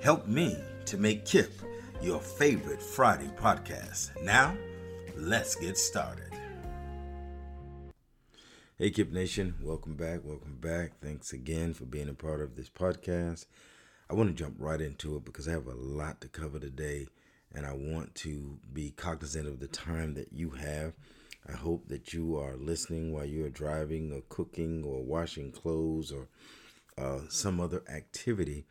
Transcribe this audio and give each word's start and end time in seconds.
Help 0.00 0.28
me 0.28 0.56
to 0.84 0.98
make 0.98 1.24
KIP 1.24 1.50
your 2.02 2.20
favorite 2.20 2.82
Friday 2.82 3.30
podcast. 3.36 4.10
Now, 4.22 4.54
let's 5.16 5.54
get 5.54 5.78
started. 5.78 6.30
Hey, 8.78 8.90
KIP 8.90 9.10
Nation, 9.10 9.54
welcome 9.62 9.96
back. 9.96 10.20
Welcome 10.22 10.58
back. 10.60 11.00
Thanks 11.00 11.32
again 11.32 11.72
for 11.72 11.86
being 11.86 12.10
a 12.10 12.14
part 12.14 12.42
of 12.42 12.56
this 12.56 12.68
podcast. 12.68 13.46
I 14.10 14.14
want 14.14 14.28
to 14.28 14.34
jump 14.34 14.56
right 14.58 14.80
into 14.80 15.16
it 15.16 15.24
because 15.24 15.48
I 15.48 15.52
have 15.52 15.66
a 15.66 15.74
lot 15.74 16.20
to 16.20 16.28
cover 16.28 16.58
today 16.58 17.08
and 17.54 17.64
I 17.64 17.72
want 17.72 18.14
to 18.16 18.58
be 18.72 18.90
cognizant 18.90 19.48
of 19.48 19.60
the 19.60 19.66
time 19.66 20.14
that 20.14 20.30
you 20.30 20.50
have. 20.50 20.92
I 21.48 21.52
hope 21.52 21.88
that 21.88 22.12
you 22.12 22.36
are 22.36 22.56
listening 22.56 23.12
while 23.12 23.24
you 23.24 23.46
are 23.46 23.50
driving 23.50 24.12
or 24.12 24.20
cooking 24.28 24.84
or 24.84 25.02
washing 25.02 25.52
clothes 25.52 26.12
or 26.12 26.28
uh, 26.98 27.20
some 27.30 27.60
other 27.60 27.82
activity 27.88 28.66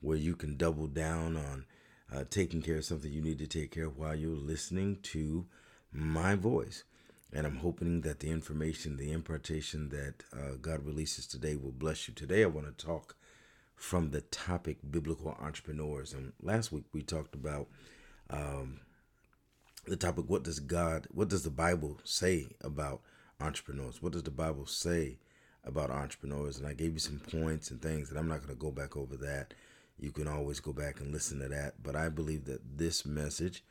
where 0.00 0.16
you 0.16 0.34
can 0.34 0.56
double 0.56 0.86
down 0.86 1.36
on 1.36 1.64
uh, 2.12 2.24
taking 2.28 2.62
care 2.62 2.76
of 2.76 2.84
something 2.84 3.12
you 3.12 3.22
need 3.22 3.38
to 3.38 3.46
take 3.46 3.70
care 3.70 3.86
of 3.86 3.96
while 3.96 4.14
you're 4.14 4.30
listening 4.30 4.98
to 5.02 5.46
my 5.92 6.34
voice. 6.34 6.84
And 7.32 7.46
I'm 7.46 7.56
hoping 7.56 8.00
that 8.00 8.20
the 8.20 8.30
information, 8.30 8.96
the 8.96 9.12
impartation 9.12 9.90
that 9.90 10.24
uh, 10.32 10.56
God 10.60 10.84
releases 10.84 11.26
today 11.26 11.54
will 11.54 11.70
bless 11.70 12.08
you. 12.08 12.14
Today, 12.14 12.42
I 12.42 12.46
want 12.46 12.66
to 12.66 12.84
talk 12.84 13.14
from 13.76 14.10
the 14.10 14.20
topic 14.20 14.78
biblical 14.90 15.36
entrepreneurs. 15.40 16.12
And 16.12 16.32
last 16.42 16.72
week, 16.72 16.84
we 16.92 17.02
talked 17.02 17.34
about 17.34 17.68
um, 18.28 18.80
the 19.86 19.96
topic 19.96 20.24
what 20.26 20.42
does 20.42 20.58
God, 20.58 21.06
what 21.12 21.28
does 21.28 21.44
the 21.44 21.50
Bible 21.50 21.98
say 22.02 22.48
about 22.62 23.00
entrepreneurs? 23.40 24.02
What 24.02 24.12
does 24.12 24.24
the 24.24 24.30
Bible 24.32 24.66
say 24.66 25.18
about 25.64 25.90
entrepreneurs? 25.90 26.58
And 26.58 26.66
I 26.66 26.74
gave 26.74 26.94
you 26.94 26.98
some 26.98 27.20
points 27.20 27.70
and 27.70 27.80
things, 27.80 28.10
and 28.10 28.18
I'm 28.18 28.28
not 28.28 28.42
going 28.42 28.54
to 28.54 28.60
go 28.60 28.72
back 28.72 28.96
over 28.96 29.16
that 29.18 29.54
you 30.00 30.10
can 30.10 30.26
always 30.26 30.60
go 30.60 30.72
back 30.72 31.00
and 31.00 31.12
listen 31.12 31.40
to 31.40 31.48
that. 31.48 31.82
But 31.82 31.96
I 31.96 32.08
believe 32.08 32.46
that 32.46 32.78
this 32.78 33.04
message 33.04 33.62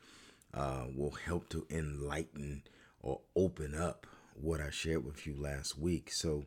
uh, 0.54 0.84
will 0.94 1.10
help 1.10 1.48
to 1.50 1.66
enlighten 1.70 2.62
or 3.00 3.20
open 3.34 3.74
up 3.74 4.06
what 4.34 4.60
I 4.60 4.70
shared 4.70 5.04
with 5.04 5.26
you 5.26 5.34
last 5.36 5.78
week. 5.78 6.12
So 6.12 6.46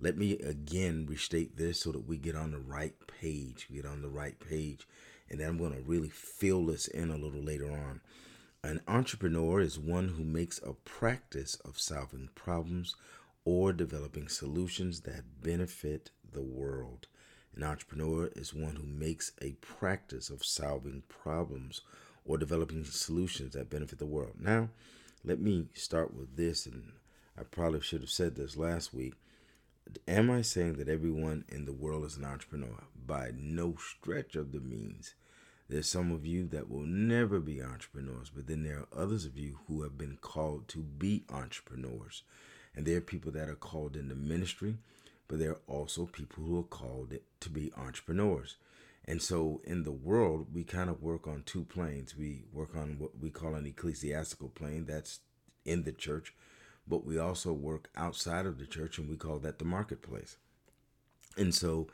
let 0.00 0.16
me 0.16 0.32
again 0.38 1.06
restate 1.08 1.56
this 1.56 1.80
so 1.80 1.92
that 1.92 2.06
we 2.06 2.16
get 2.16 2.36
on 2.36 2.52
the 2.52 2.58
right 2.58 2.94
page. 3.20 3.68
Get 3.72 3.86
on 3.86 4.02
the 4.02 4.08
right 4.08 4.38
page. 4.38 4.86
And 5.28 5.40
then 5.40 5.48
I'm 5.48 5.58
going 5.58 5.72
to 5.72 5.80
really 5.80 6.10
fill 6.10 6.66
this 6.66 6.86
in 6.86 7.10
a 7.10 7.16
little 7.16 7.42
later 7.42 7.70
on. 7.70 8.00
An 8.62 8.80
entrepreneur 8.88 9.60
is 9.60 9.78
one 9.78 10.08
who 10.08 10.24
makes 10.24 10.60
a 10.62 10.72
practice 10.72 11.56
of 11.64 11.78
solving 11.78 12.28
problems 12.34 12.94
or 13.44 13.72
developing 13.72 14.28
solutions 14.28 15.02
that 15.02 15.42
benefit 15.42 16.10
the 16.32 16.42
world. 16.42 17.06
An 17.56 17.62
entrepreneur 17.62 18.26
is 18.36 18.52
one 18.52 18.76
who 18.76 18.86
makes 18.86 19.32
a 19.40 19.52
practice 19.52 20.28
of 20.28 20.44
solving 20.44 21.02
problems 21.08 21.80
or 22.26 22.36
developing 22.36 22.84
solutions 22.84 23.54
that 23.54 23.70
benefit 23.70 23.98
the 23.98 24.04
world. 24.04 24.34
Now, 24.38 24.68
let 25.24 25.40
me 25.40 25.66
start 25.72 26.14
with 26.14 26.36
this, 26.36 26.66
and 26.66 26.92
I 27.38 27.44
probably 27.44 27.80
should 27.80 28.02
have 28.02 28.10
said 28.10 28.36
this 28.36 28.58
last 28.58 28.92
week. 28.92 29.14
Am 30.06 30.30
I 30.30 30.42
saying 30.42 30.74
that 30.74 30.88
everyone 30.88 31.44
in 31.48 31.64
the 31.64 31.72
world 31.72 32.04
is 32.04 32.16
an 32.16 32.24
entrepreneur? 32.24 32.84
By 33.06 33.30
no 33.34 33.76
stretch 33.78 34.36
of 34.36 34.52
the 34.52 34.60
means. 34.60 35.14
There's 35.68 35.88
some 35.88 36.12
of 36.12 36.26
you 36.26 36.46
that 36.48 36.68
will 36.68 36.84
never 36.86 37.40
be 37.40 37.62
entrepreneurs, 37.62 38.30
but 38.34 38.46
then 38.46 38.64
there 38.64 38.80
are 38.80 39.02
others 39.02 39.24
of 39.24 39.38
you 39.38 39.60
who 39.66 39.82
have 39.82 39.96
been 39.96 40.18
called 40.20 40.68
to 40.68 40.78
be 40.78 41.24
entrepreneurs. 41.30 42.22
And 42.74 42.84
there 42.84 42.98
are 42.98 43.00
people 43.00 43.32
that 43.32 43.48
are 43.48 43.54
called 43.54 43.96
into 43.96 44.14
ministry 44.14 44.76
but 45.28 45.38
there 45.38 45.52
are 45.52 45.60
also 45.66 46.06
people 46.06 46.44
who 46.44 46.58
are 46.60 46.64
called 46.64 47.12
to 47.40 47.50
be 47.50 47.72
entrepreneurs. 47.76 48.56
And 49.04 49.22
so 49.22 49.60
in 49.64 49.84
the 49.84 49.92
world, 49.92 50.48
we 50.52 50.64
kind 50.64 50.90
of 50.90 51.02
work 51.02 51.28
on 51.28 51.44
two 51.44 51.64
planes. 51.64 52.16
We 52.16 52.44
work 52.52 52.74
on 52.74 52.98
what 52.98 53.18
we 53.20 53.30
call 53.30 53.54
an 53.54 53.66
ecclesiastical 53.66 54.48
plane, 54.48 54.84
that's 54.86 55.20
in 55.64 55.84
the 55.84 55.92
church, 55.92 56.34
but 56.86 57.04
we 57.04 57.18
also 57.18 57.52
work 57.52 57.88
outside 57.96 58.46
of 58.46 58.58
the 58.58 58.66
church, 58.66 58.98
and 58.98 59.08
we 59.08 59.16
call 59.16 59.38
that 59.40 59.58
the 59.58 59.64
marketplace. 59.64 60.36
And 61.36 61.54
so 61.54 61.88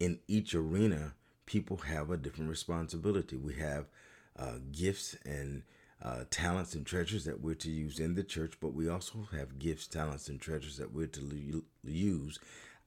in 0.00 0.20
each 0.26 0.54
arena, 0.54 1.14
people 1.46 1.78
have 1.78 2.10
a 2.10 2.16
different 2.16 2.50
responsibility. 2.50 3.36
We 3.36 3.54
have 3.54 3.86
uh, 4.38 4.58
gifts 4.72 5.16
and 5.24 5.62
uh, 6.02 6.24
talents 6.30 6.74
and 6.74 6.86
treasures 6.86 7.24
that 7.24 7.40
we're 7.40 7.54
to 7.54 7.70
use 7.70 7.98
in 7.98 8.14
the 8.14 8.22
church, 8.22 8.54
but 8.60 8.74
we 8.74 8.88
also 8.88 9.28
have 9.32 9.58
gifts, 9.58 9.86
talents, 9.86 10.28
and 10.28 10.40
treasures 10.40 10.76
that 10.76 10.92
we're 10.92 11.06
to 11.06 11.64
use 11.84 12.38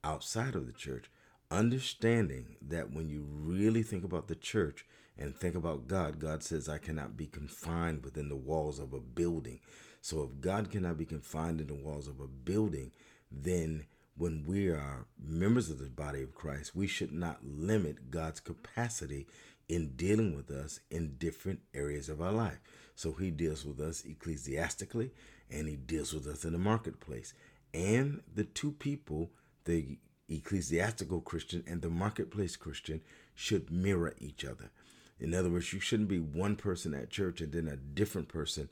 outside 0.03 0.55
of 0.55 0.65
the 0.65 0.73
church, 0.73 1.09
understanding 1.49 2.55
that 2.61 2.91
when 2.91 3.09
you 3.09 3.25
really 3.29 3.83
think 3.83 4.03
about 4.03 4.27
the 4.27 4.35
church 4.35 4.85
and 5.17 5.35
think 5.35 5.55
about 5.55 5.87
God, 5.87 6.19
God 6.19 6.43
says, 6.43 6.69
I 6.69 6.77
cannot 6.77 7.17
be 7.17 7.27
confined 7.27 8.03
within 8.03 8.29
the 8.29 8.35
walls 8.35 8.79
of 8.79 8.93
a 8.93 8.99
building. 8.99 9.59
So 10.01 10.23
if 10.23 10.41
God 10.41 10.71
cannot 10.71 10.97
be 10.97 11.05
confined 11.05 11.61
in 11.61 11.67
the 11.67 11.75
walls 11.75 12.07
of 12.07 12.19
a 12.19 12.27
building, 12.27 12.91
then 13.31 13.85
when 14.17 14.45
we 14.45 14.69
are 14.69 15.05
members 15.21 15.69
of 15.69 15.79
the 15.79 15.89
body 15.89 16.21
of 16.21 16.35
Christ, 16.35 16.75
we 16.75 16.87
should 16.87 17.11
not 17.11 17.39
limit 17.43 18.09
God's 18.11 18.39
capacity 18.39 19.27
in 19.69 19.95
dealing 19.95 20.35
with 20.35 20.51
us 20.51 20.79
in 20.89 21.15
different 21.17 21.59
areas 21.73 22.09
of 22.09 22.21
our 22.21 22.31
life. 22.31 22.59
So 22.95 23.13
he 23.13 23.31
deals 23.31 23.65
with 23.65 23.79
us 23.79 24.03
ecclesiastically 24.05 25.11
and 25.49 25.67
he 25.67 25.75
deals 25.75 26.13
with 26.13 26.27
us 26.27 26.45
in 26.45 26.51
the 26.51 26.59
marketplace. 26.59 27.33
And 27.73 28.21
the 28.33 28.43
two 28.43 28.71
people 28.73 29.31
the 29.65 29.97
ecclesiastical 30.29 31.21
Christian 31.21 31.63
and 31.67 31.81
the 31.81 31.89
marketplace 31.89 32.55
Christian 32.55 33.01
should 33.35 33.71
mirror 33.71 34.15
each 34.19 34.45
other. 34.45 34.71
In 35.19 35.33
other 35.33 35.49
words, 35.49 35.71
you 35.71 35.79
shouldn't 35.79 36.09
be 36.09 36.19
one 36.19 36.55
person 36.55 36.93
at 36.93 37.09
church 37.09 37.41
and 37.41 37.51
then 37.51 37.67
a 37.67 37.75
different 37.75 38.27
person 38.27 38.69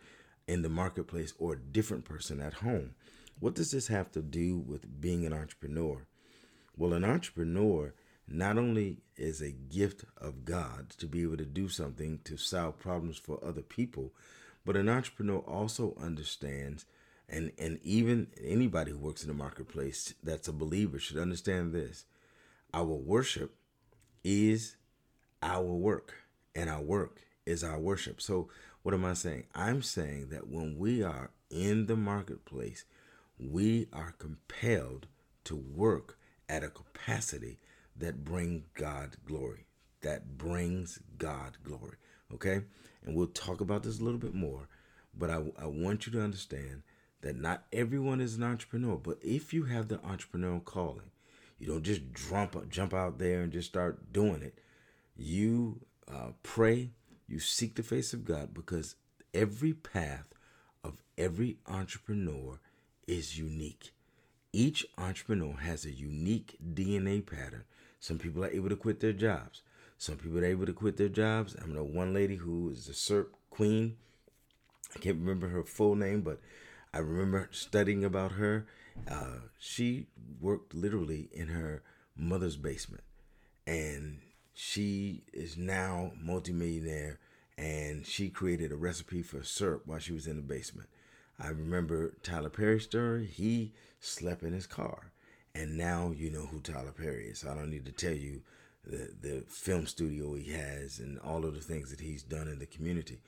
in 0.48 0.62
the 0.64 0.70
marketplace 0.70 1.34
or 1.38 1.54
a 1.54 1.60
different 1.60 2.06
person 2.06 2.40
at 2.42 2.56
home. 2.56 2.96
What 3.40 3.56
does 3.56 3.72
this 3.72 3.88
have 3.88 4.12
to 4.12 4.22
do 4.22 4.58
with 4.58 5.00
being 5.00 5.26
an 5.26 5.34
entrepreneur? 5.34 6.08
Well, 6.76 6.94
an 6.94 7.06
entrepreneur 7.06 7.94
not 8.28 8.58
only 8.58 9.02
is 9.16 9.42
a 9.42 9.52
gift 9.52 10.06
of 10.18 10.46
God 10.46 10.90
to 10.98 11.08
be 11.08 11.22
able 11.22 11.38
to 11.38 11.46
do 11.46 11.70
something 11.70 12.20
to 12.24 12.38
solve 12.38 12.80
problems 12.80 13.18
for 13.18 13.44
other 13.44 13.62
people, 13.62 14.14
but 14.66 14.76
an 14.76 14.90
entrepreneur 14.90 15.40
also 15.40 15.96
understands 16.02 16.86
and 17.30 17.52
and 17.58 17.80
even 17.84 18.28
anybody 18.44 18.92
who 18.92 18.98
works 18.98 19.22
in 19.22 19.28
the 19.28 19.34
marketplace 19.34 20.14
that's 20.24 20.48
a 20.48 20.54
believer 20.54 21.00
should 21.00 21.18
understand 21.18 21.74
this 21.74 22.06
our 22.74 22.84
worship 22.86 23.56
is 24.24 24.76
our 25.42 25.64
work 25.64 26.14
and 26.56 26.70
our 26.70 26.82
work 26.82 27.22
is 27.46 27.64
our 27.64 27.80
worship 27.80 28.22
so 28.22 28.50
what 28.84 28.94
am 28.94 29.06
i 29.06 29.14
saying 29.14 29.44
i'm 29.56 29.82
saying 29.82 30.30
that 30.30 30.48
when 30.48 30.78
we 30.78 31.04
are 31.04 31.32
in 31.50 31.88
the 31.88 31.96
marketplace, 31.96 32.86
we 33.40 33.88
are 33.94 34.14
compelled 34.18 35.08
to 35.46 35.56
work 35.56 36.18
at 36.48 36.64
a 36.64 36.70
capacity 36.70 37.60
that 37.96 38.24
brings 38.24 38.64
God 38.74 39.18
glory. 39.26 39.66
That 40.02 40.38
brings 40.38 41.00
God 41.18 41.58
glory. 41.64 41.98
Okay? 42.34 42.62
And 43.06 43.16
we'll 43.16 43.28
talk 43.28 43.62
about 43.62 43.84
this 43.84 44.00
a 44.00 44.04
little 44.04 44.20
bit 44.20 44.34
more. 44.34 44.68
But 45.18 45.30
I, 45.30 45.44
I 45.62 45.66
want 45.66 46.06
you 46.06 46.14
to 46.14 46.22
understand 46.22 46.84
that 47.22 47.36
not 47.36 47.64
everyone 47.74 48.22
is 48.22 48.36
an 48.36 48.44
entrepreneur. 48.44 48.98
But 48.98 49.18
if 49.22 49.54
you 49.54 49.66
have 49.66 49.88
the 49.88 49.98
entrepreneurial 49.98 50.64
calling, 50.64 51.12
you 51.58 51.68
don't 51.68 51.84
just 51.84 52.02
jump, 52.14 52.70
jump 52.70 52.94
out 52.94 53.20
there 53.20 53.42
and 53.42 53.52
just 53.52 53.70
start 53.70 54.14
doing 54.14 54.42
it. 54.42 54.60
You 55.18 55.82
uh, 56.08 56.32
pray, 56.44 56.92
you 57.28 57.40
seek 57.40 57.76
the 57.76 57.84
face 57.84 58.14
of 58.14 58.26
God 58.26 58.54
because 58.54 58.96
every 59.34 59.74
path 59.74 60.34
of 60.84 61.04
every 61.18 61.58
entrepreneur 61.68 62.60
is 63.08 63.38
unique. 63.38 63.94
Each 64.52 64.86
entrepreneur 64.98 65.54
has 65.54 65.86
a 65.86 65.92
unique 65.92 66.58
DNA 66.74 67.26
pattern. 67.26 67.66
Some 68.00 68.18
people 68.18 68.44
are 68.44 68.50
able 68.50 68.70
to 68.70 68.76
quit 68.76 69.00
their 69.00 69.14
jobs. 69.14 69.62
Some 69.98 70.16
people 70.16 70.40
are 70.40 70.46
able 70.46 70.66
to 70.66 70.74
quit 70.74 70.96
their 70.96 71.10
jobs. 71.10 71.56
I 71.62 71.68
know 71.68 71.84
one 71.84 72.14
lady 72.14 72.38
who 72.38 72.70
is 72.70 72.88
a 72.88 72.94
syrup 72.94 73.36
queen. 73.50 73.98
I 74.96 75.00
can't 75.00 75.18
remember 75.18 75.50
her 75.50 75.64
full 75.64 75.96
name, 75.96 76.22
but 76.22 76.40
I 76.94 77.00
remember 77.00 77.50
studying 77.52 78.04
about 78.04 78.34
her. 78.34 78.66
Uh, 79.10 79.40
she 79.60 80.08
worked 80.40 80.74
literally 80.74 81.30
in 81.32 81.48
her 81.48 81.84
mother's 82.16 82.58
basement, 82.58 83.04
and 83.68 84.20
she 84.54 85.24
is 85.34 85.58
now 85.58 86.12
multimillionaire. 86.20 87.20
And 87.58 88.06
she 88.06 88.30
created 88.30 88.72
a 88.72 88.78
recipe 88.78 89.22
for 89.22 89.44
syrup 89.44 89.82
while 89.86 90.00
she 90.00 90.14
was 90.14 90.28
in 90.28 90.38
the 90.38 90.42
basement. 90.42 90.88
I 91.38 91.50
remember 91.50 92.14
Tyler 92.24 92.50
Perry's 92.50 92.86
story. 92.86 93.26
He 93.26 93.74
slept 94.00 94.44
in 94.44 94.54
his 94.54 94.66
car, 94.66 95.12
and 95.54 95.78
now 95.78 96.12
you 96.16 96.30
know 96.30 96.46
who 96.46 96.62
Tyler 96.62 96.94
Perry 96.94 97.28
is. 97.28 97.40
So 97.40 97.52
I 97.52 97.56
don't 97.56 97.70
need 97.70 97.86
to 97.86 97.92
tell 97.92 98.14
you 98.14 98.42
the 98.86 99.14
the 99.22 99.44
film 99.48 99.88
studio 99.88 100.36
he 100.36 100.52
has 100.54 101.00
and 101.00 101.20
all 101.20 101.46
of 101.46 101.54
the 101.54 101.62
things 101.62 101.92
that 101.92 102.00
he's 102.00 102.24
done 102.24 102.48
in 102.48 102.60
the 102.60 102.66
community. 102.66 103.20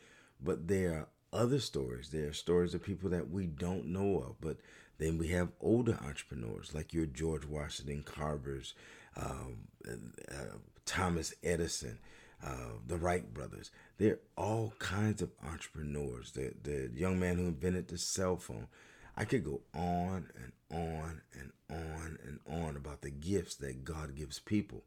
But 0.41 0.67
there 0.67 0.93
are 0.93 1.07
other 1.33 1.59
stories. 1.59 2.09
There 2.09 2.27
are 2.27 2.33
stories 2.33 2.73
of 2.73 2.83
people 2.83 3.09
that 3.09 3.29
we 3.29 3.47
don't 3.47 3.87
know 3.87 4.19
of. 4.19 4.41
But 4.41 4.57
then 4.97 5.17
we 5.17 5.29
have 5.29 5.49
older 5.59 5.97
entrepreneurs 6.05 6.73
like 6.73 6.93
your 6.93 7.05
George 7.05 7.45
Washington 7.45 8.03
Carvers, 8.03 8.73
um, 9.15 9.67
uh, 9.87 10.57
Thomas 10.85 11.33
Edison, 11.43 11.99
uh, 12.45 12.77
the 12.85 12.97
Wright 12.97 13.33
brothers. 13.33 13.71
There 13.97 14.13
are 14.13 14.43
all 14.43 14.73
kinds 14.79 15.21
of 15.21 15.31
entrepreneurs. 15.43 16.31
The 16.31 16.53
the 16.63 16.91
young 16.93 17.19
man 17.19 17.37
who 17.37 17.47
invented 17.47 17.87
the 17.87 17.97
cell 17.97 18.37
phone. 18.37 18.67
I 19.17 19.25
could 19.25 19.43
go 19.43 19.61
on 19.75 20.29
and 20.35 20.51
on 20.71 21.21
and 21.33 21.51
on 21.69 22.17
and 22.25 22.39
on 22.47 22.77
about 22.77 23.01
the 23.01 23.11
gifts 23.11 23.55
that 23.55 23.83
God 23.83 24.15
gives 24.15 24.39
people. 24.39 24.83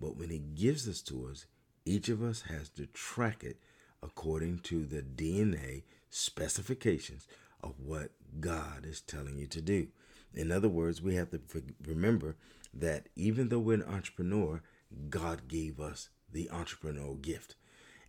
But 0.00 0.16
when 0.16 0.30
He 0.30 0.38
gives 0.38 0.88
us 0.88 1.00
to 1.02 1.28
us, 1.30 1.46
each 1.84 2.08
of 2.08 2.22
us 2.22 2.42
has 2.42 2.68
to 2.70 2.86
track 2.86 3.44
it 3.44 3.58
according 4.02 4.60
to 4.60 4.84
the 4.84 5.02
DNA 5.02 5.82
specifications 6.10 7.26
of 7.62 7.74
what 7.78 8.10
God 8.40 8.84
is 8.86 9.00
telling 9.00 9.38
you 9.38 9.46
to 9.48 9.60
do. 9.60 9.88
In 10.34 10.52
other 10.52 10.68
words, 10.68 11.02
we 11.02 11.14
have 11.14 11.30
to 11.30 11.40
remember 11.84 12.36
that 12.72 13.08
even 13.16 13.48
though 13.48 13.58
we're 13.58 13.74
an 13.74 13.82
entrepreneur, 13.82 14.62
God 15.10 15.48
gave 15.48 15.80
us 15.80 16.08
the 16.32 16.48
entrepreneurial 16.52 17.20
gift. 17.20 17.56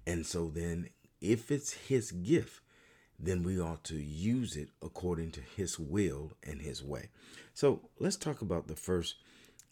And 0.05 0.25
so 0.25 0.49
then, 0.53 0.89
if 1.21 1.51
it's 1.51 1.73
His 1.73 2.11
gift, 2.11 2.61
then 3.17 3.43
we 3.43 3.59
ought 3.59 3.83
to 3.85 3.97
use 3.97 4.55
it 4.55 4.69
according 4.81 5.31
to 5.31 5.41
His 5.41 5.79
will 5.79 6.33
and 6.43 6.61
His 6.61 6.83
way. 6.83 7.09
So 7.53 7.81
let's 7.99 8.15
talk 8.15 8.41
about 8.41 8.67
the 8.67 8.75
first 8.75 9.15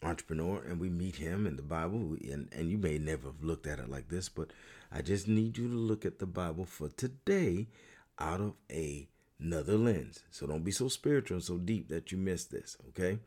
entrepreneur, 0.02 0.62
and 0.62 0.78
we 0.78 0.88
meet 0.88 1.16
him 1.16 1.46
in 1.46 1.56
the 1.56 1.62
Bible. 1.62 2.16
And, 2.30 2.48
and 2.52 2.70
you 2.70 2.78
may 2.78 2.98
never 2.98 3.28
have 3.28 3.42
looked 3.42 3.66
at 3.66 3.78
it 3.78 3.90
like 3.90 4.08
this, 4.08 4.28
but 4.28 4.50
I 4.90 5.02
just 5.02 5.28
need 5.28 5.58
you 5.58 5.68
to 5.68 5.74
look 5.74 6.04
at 6.04 6.18
the 6.18 6.26
Bible 6.26 6.64
for 6.64 6.88
today 6.88 7.68
out 8.18 8.40
of 8.40 8.54
a 8.70 9.08
another 9.40 9.76
lens. 9.76 10.20
So 10.30 10.46
don't 10.46 10.64
be 10.64 10.72
so 10.72 10.88
spiritual 10.88 11.36
and 11.36 11.44
so 11.44 11.58
deep 11.58 11.88
that 11.88 12.10
you 12.10 12.18
miss 12.18 12.44
this, 12.44 12.76
okay? 12.88 13.18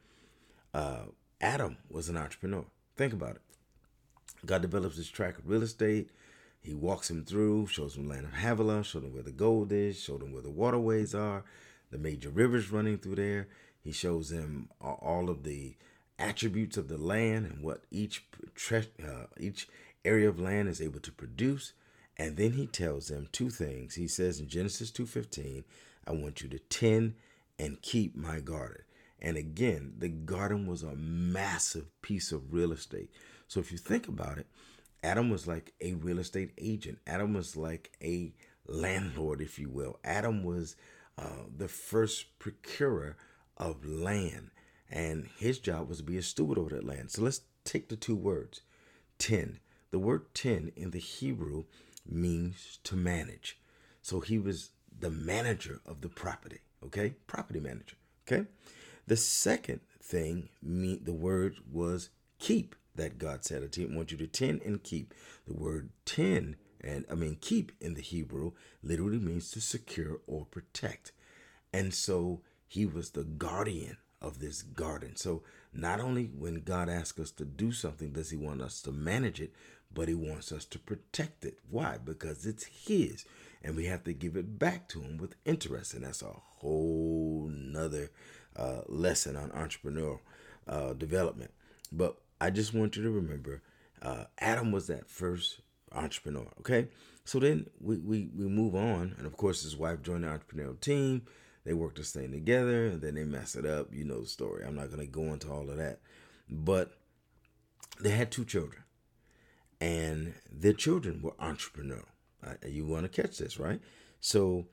Uh, 0.74 1.06
Adam 1.40 1.78
was 1.90 2.10
an 2.10 2.18
entrepreneur. 2.18 2.66
Think 2.96 3.14
about 3.14 3.38
it. 3.38 3.42
God 4.46 4.62
develops 4.62 4.98
his 4.98 5.10
track 5.10 5.38
of 5.38 5.48
real 5.48 5.64
estate. 5.64 6.10
He 6.60 6.74
walks 6.74 7.10
him 7.10 7.26
through, 7.26 7.68
shows 7.68 7.96
him 7.96 8.08
land 8.08 8.26
of 8.26 8.34
Havilah, 8.34 8.84
showed 8.84 9.04
him 9.04 9.14
where 9.14 9.24
the 9.24 9.32
gold 9.32 9.72
is, 9.72 10.00
showed 10.00 10.22
him 10.22 10.32
where 10.34 10.42
the 10.42 10.50
waterways 10.50 11.16
are, 11.16 11.44
the 11.90 11.98
major 11.98 12.30
rivers 12.30 12.72
running 12.72 12.98
through 12.98 13.16
there. 13.16 13.48
He 13.84 13.92
shows 13.92 14.32
him 14.32 14.70
all 14.80 15.30
of 15.30 15.44
the 15.44 15.76
attributes 16.20 16.78
of 16.78 16.88
the 16.88 16.98
land 16.98 17.48
and 17.48 17.64
what 17.64 17.84
each 17.90 18.26
uh, 18.72 19.26
each 19.40 19.68
area 20.04 20.30
of 20.30 20.40
land 20.40 20.68
is 20.68 20.82
able 20.82 21.00
to 21.02 21.12
produce. 21.12 21.74
And 22.18 22.38
then 22.38 22.54
he 22.54 22.68
tells 22.68 23.08
them 23.08 23.28
two 23.32 23.50
things. 23.50 23.96
He 23.96 24.08
says 24.08 24.40
in 24.40 24.48
Genesis 24.48 24.92
2:15, 24.92 25.64
I 26.06 26.12
want 26.12 26.42
you 26.42 26.50
to 26.50 26.60
tend 26.60 27.16
and 27.58 27.82
keep 27.82 28.16
my 28.16 28.40
garden. 28.40 28.84
And 29.20 29.38
again, 29.38 29.94
the 29.98 30.10
garden 30.10 30.66
was 30.66 30.84
a 30.84 30.96
massive 30.96 31.90
piece 32.02 32.32
of 32.32 32.54
real 32.54 32.72
estate. 32.72 33.12
So 33.48 33.60
if 33.60 33.72
you 33.72 33.78
think 33.78 34.08
about 34.08 34.40
it, 34.40 34.48
Adam 35.04 35.30
was 35.30 35.48
like 35.48 35.74
a 35.82 35.94
real 35.94 36.20
estate 36.20 36.52
agent. 36.58 37.00
Adam 37.06 37.34
was 37.34 37.56
like 37.56 37.92
a 38.02 38.34
landlord, 38.68 39.42
if 39.42 39.60
you 39.60 39.70
will. 39.70 40.00
Adam 40.04 40.44
was 40.44 40.76
uh, 41.18 41.44
the 41.56 41.68
first 41.68 42.40
procurer 42.40 43.16
of 43.58 43.86
land, 43.86 44.50
and 44.90 45.28
his 45.38 45.60
job 45.60 45.88
was 45.88 46.00
to 46.00 46.04
be 46.04 46.18
a 46.18 46.24
steward 46.24 46.58
over 46.58 46.70
that 46.76 46.86
land. 46.86 47.12
So 47.12 47.22
let's 47.22 47.42
take 47.64 47.90
the 47.90 47.96
two 47.96 48.16
words 48.16 48.62
tend. 49.18 49.60
The 49.92 50.00
word 50.00 50.34
tend 50.34 50.72
in 50.76 50.92
the 50.92 51.00
Hebrew 51.00 51.66
means 52.10 52.80
to 52.84 52.96
manage. 52.96 53.60
So 54.02 54.22
he 54.22 54.40
was 54.40 54.72
the 54.98 55.10
manager 55.10 55.82
of 55.86 56.02
the 56.02 56.10
property, 56.10 56.60
okay? 56.84 57.16
Property 57.28 57.60
manager, 57.60 57.98
okay? 58.28 58.48
The 59.08 59.18
second 59.18 59.82
thing, 60.02 60.50
me, 60.62 61.00
the 61.02 61.14
word 61.14 61.58
was 61.72 62.10
keep 62.40 62.76
that 62.96 63.18
God 63.18 63.44
said. 63.46 63.64
I 63.64 63.96
want 63.96 64.12
you 64.12 64.18
to 64.18 64.28
tend 64.28 64.62
and 64.64 64.82
keep. 64.82 65.14
The 65.46 65.54
word 65.54 65.90
tend 66.06 66.56
and 66.84 67.06
I 67.12 67.16
mean 67.16 67.38
keep 67.40 67.72
in 67.80 67.94
the 67.94 68.02
Hebrew 68.02 68.54
literally 68.84 69.20
means 69.20 69.52
to 69.52 69.62
secure 69.62 70.20
or 70.28 70.46
protect. 70.46 71.12
And 71.72 71.94
so 71.94 72.42
he 72.68 72.86
was 72.86 73.12
the 73.12 73.24
guardian 73.24 73.98
of 74.22 74.40
this 74.40 74.62
garden. 74.62 75.16
So 75.16 75.44
not 75.74 76.00
only 76.00 76.26
when 76.26 76.62
God 76.62 76.90
asks 76.90 77.20
us 77.20 77.32
to 77.32 77.46
do 77.46 77.72
something 77.72 78.12
does 78.12 78.30
he 78.30 78.38
want 78.38 78.62
us 78.62 78.82
to 78.84 78.92
manage 78.92 79.40
it, 79.40 79.54
but 79.94 80.08
he 80.08 80.14
wants 80.14 80.52
us 80.52 80.66
to 80.66 80.80
protect 80.80 81.46
it. 81.46 81.60
Why? 81.70 81.98
Because 82.04 82.46
it's 82.46 82.66
his 82.66 83.26
and 83.64 83.76
we 83.76 83.86
have 83.86 84.04
to 84.06 84.14
give 84.14 84.36
it 84.36 84.58
back 84.58 84.88
to 84.90 85.02
him 85.02 85.18
with 85.18 85.36
interest. 85.46 85.94
And 85.94 86.04
that's 86.04 86.22
a 86.22 86.34
whole 86.60 87.50
nother 87.54 88.12
uh, 88.56 88.82
lesson 88.88 89.36
on 89.36 89.50
entrepreneurial 89.52 90.20
uh, 90.68 90.94
development. 90.94 91.52
But 91.92 92.18
I 92.40 92.50
just 92.50 92.74
want 92.74 92.96
you 92.96 93.04
to 93.04 93.12
remember 93.12 93.62
uh, 94.02 94.26
Adam 94.40 94.72
was 94.72 94.88
that 94.88 95.10
first 95.10 95.62
entrepreneur. 95.92 96.48
Okay. 96.60 96.88
So 97.24 97.40
then 97.40 97.68
we, 97.80 97.98
we, 97.98 98.30
we 98.36 98.48
move 98.48 98.76
on. 98.76 99.14
And 99.18 99.28
of 99.28 99.38
course, 99.38 99.62
his 99.62 99.78
wife 99.78 100.02
joined 100.02 100.24
the 100.24 100.28
entrepreneurial 100.28 100.80
team. 100.80 101.24
They 101.64 101.74
worked 101.74 101.98
this 101.98 102.12
thing 102.12 102.32
together. 102.32 102.88
And 102.88 103.02
then 103.02 103.14
they 103.16 103.26
mess 103.26 103.56
it 103.56 103.66
up. 103.66 103.94
You 103.94 104.06
know 104.06 104.22
the 104.22 104.28
story. 104.28 104.66
I'm 104.66 104.76
not 104.76 104.88
going 104.88 105.06
to 105.06 105.12
go 105.12 105.34
into 105.34 105.52
all 105.52 105.70
of 105.70 105.78
that. 105.78 106.00
But 106.50 106.98
they 108.00 108.10
had 108.10 108.32
two 108.32 108.46
children. 108.46 108.82
And 109.82 110.36
their 110.50 110.74
children 110.74 111.22
were 111.22 111.32
entrepreneurial. 111.32 112.06
You 112.66 112.86
want 112.86 113.12
to 113.12 113.22
catch 113.22 113.40
this, 113.40 113.60
right? 113.60 113.82
So 114.20 114.68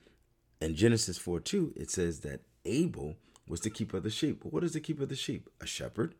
in 0.60 0.74
Genesis 0.74 1.18
4 1.18 1.40
2, 1.40 1.72
it 1.76 1.90
says 1.90 2.20
that 2.20 2.40
Abel 2.64 3.16
was 3.48 3.62
the 3.62 3.70
keeper 3.70 3.96
of 3.96 4.02
the 4.02 4.10
sheep. 4.10 4.44
what 4.44 4.62
is 4.62 4.74
the 4.74 4.80
keeper 4.80 5.04
of 5.04 5.08
the 5.08 5.16
sheep? 5.16 5.48
A 5.60 5.66
shepherd. 5.66 6.14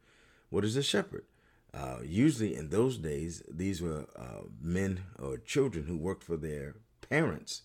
What 0.48 0.64
is 0.64 0.76
a 0.76 0.82
shepherd? 0.82 1.24
Uh, 1.74 1.98
usually 2.02 2.54
in 2.54 2.70
those 2.70 2.96
days, 2.96 3.42
these 3.50 3.82
were 3.82 4.06
uh, 4.16 4.46
men 4.60 5.02
or 5.18 5.36
children 5.36 5.84
who 5.84 5.98
worked 5.98 6.24
for 6.24 6.38
their 6.38 6.76
parents, 7.08 7.62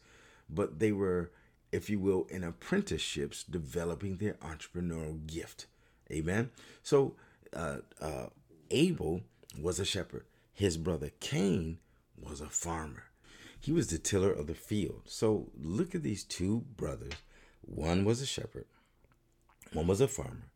but 0.50 0.80
they 0.80 0.92
were, 0.92 1.32
if 1.72 1.90
you 1.90 2.00
will, 2.00 2.26
in 2.30 2.44
apprenticeships 2.44 3.44
developing 3.44 4.18
their 4.18 4.34
entrepreneurial 4.34 5.26
gift. 5.26 5.68
Amen. 6.12 6.52
So 6.84 7.16
uh, 7.56 7.78
uh 8.02 8.28
Abel 8.72 9.22
was 9.62 9.80
a 9.80 9.86
shepherd. 9.86 10.26
His 10.54 10.78
brother 10.78 11.10
Cain 11.20 11.80
was 12.18 12.42
a 12.42 12.48
farmer. 12.48 13.06
He 13.60 13.72
was 13.72 13.88
the 13.88 13.98
tiller 13.98 14.32
of 14.32 14.48
the 14.48 14.54
field. 14.54 15.04
So 15.06 15.50
look 15.60 15.96
at 15.96 16.04
these 16.04 16.24
two 16.24 16.66
brothers. 16.78 17.14
One 17.62 18.06
was 18.06 18.22
a 18.22 18.26
shepherd, 18.26 18.66
one 19.72 19.88
was 19.88 20.02
a 20.02 20.08
farmer. 20.08 20.50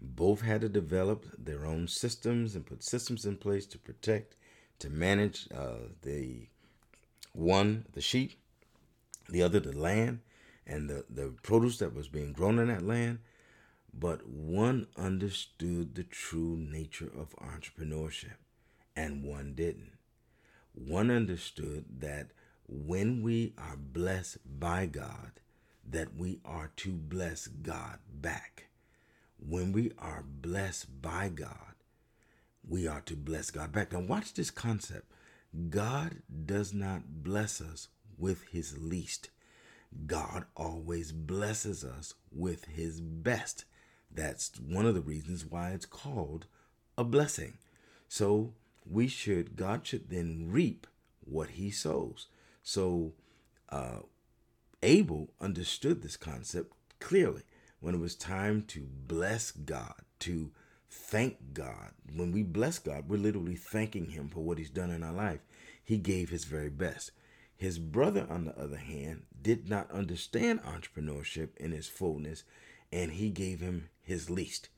Both 0.00 0.42
had 0.42 0.60
to 0.60 0.68
develop 0.68 1.24
their 1.38 1.66
own 1.66 1.88
systems 1.88 2.54
and 2.54 2.66
put 2.66 2.84
systems 2.84 3.24
in 3.24 3.36
place 3.36 3.66
to 3.66 3.78
protect, 3.78 4.36
to 4.78 4.90
manage 4.90 5.48
uh, 5.54 5.88
the 6.02 6.48
one, 7.32 7.86
the 7.92 8.00
sheep, 8.00 8.38
the 9.28 9.42
other, 9.42 9.58
the 9.58 9.76
land. 9.76 10.20
and 10.66 10.90
the, 10.90 11.04
the 11.08 11.32
produce 11.42 11.78
that 11.78 11.94
was 11.94 12.08
being 12.08 12.32
grown 12.32 12.58
in 12.58 12.68
that 12.68 12.82
land, 12.82 13.20
but 13.94 14.26
one 14.26 14.86
understood 14.96 15.94
the 15.94 16.02
true 16.02 16.56
nature 16.56 17.10
of 17.16 17.34
entrepreneurship 17.36 18.34
and 18.96 19.22
one 19.22 19.54
didn't. 19.54 19.92
One 20.72 21.10
understood 21.10 21.84
that 22.00 22.30
when 22.68 23.22
we 23.22 23.54
are 23.56 23.76
blessed 23.76 24.38
by 24.58 24.86
God, 24.86 25.32
that 25.88 26.16
we 26.16 26.40
are 26.44 26.72
to 26.76 26.92
bless 26.92 27.46
God 27.46 27.98
back. 28.12 28.64
When 29.38 29.72
we 29.72 29.92
are 29.98 30.24
blessed 30.26 31.00
by 31.00 31.28
God, 31.28 31.74
we 32.68 32.88
are 32.88 33.02
to 33.02 33.14
bless 33.14 33.50
God 33.50 33.70
back. 33.72 33.92
Now, 33.92 34.00
watch 34.00 34.34
this 34.34 34.50
concept 34.50 35.12
God 35.70 36.16
does 36.44 36.74
not 36.74 37.22
bless 37.22 37.60
us 37.60 37.88
with 38.18 38.42
his 38.50 38.76
least. 38.78 39.30
God 40.06 40.44
always 40.56 41.12
blesses 41.12 41.84
us 41.84 42.14
with 42.32 42.64
his 42.66 43.00
best. 43.00 43.64
That's 44.10 44.52
one 44.58 44.86
of 44.86 44.94
the 44.94 45.00
reasons 45.00 45.46
why 45.46 45.70
it's 45.70 45.86
called 45.86 46.46
a 46.98 47.04
blessing. 47.04 47.58
So 48.08 48.52
we 48.90 49.08
should, 49.08 49.56
God 49.56 49.86
should 49.86 50.10
then 50.10 50.48
reap 50.50 50.86
what 51.24 51.50
he 51.50 51.70
sows. 51.70 52.26
So 52.62 53.12
uh, 53.68 54.00
Abel 54.82 55.30
understood 55.40 56.02
this 56.02 56.16
concept 56.16 56.72
clearly 57.00 57.42
when 57.80 57.94
it 57.94 58.00
was 58.00 58.14
time 58.14 58.62
to 58.68 58.86
bless 59.06 59.50
God, 59.50 59.94
to 60.20 60.50
thank 60.88 61.52
God. 61.52 61.92
When 62.14 62.32
we 62.32 62.42
bless 62.42 62.78
God, 62.78 63.08
we're 63.08 63.18
literally 63.18 63.56
thanking 63.56 64.10
Him 64.10 64.28
for 64.28 64.40
what 64.40 64.58
He's 64.58 64.70
done 64.70 64.90
in 64.90 65.02
our 65.02 65.12
life. 65.12 65.40
He 65.82 65.98
gave 65.98 66.30
His 66.30 66.44
very 66.44 66.70
best. 66.70 67.10
His 67.56 67.78
brother, 67.78 68.26
on 68.28 68.44
the 68.44 68.58
other 68.58 68.76
hand, 68.76 69.22
did 69.40 69.68
not 69.68 69.90
understand 69.90 70.62
entrepreneurship 70.62 71.56
in 71.56 71.72
its 71.72 71.88
fullness, 71.88 72.44
and 72.92 73.12
he 73.12 73.30
gave 73.30 73.60
him 73.60 73.88
his 74.02 74.28
least. 74.28 74.68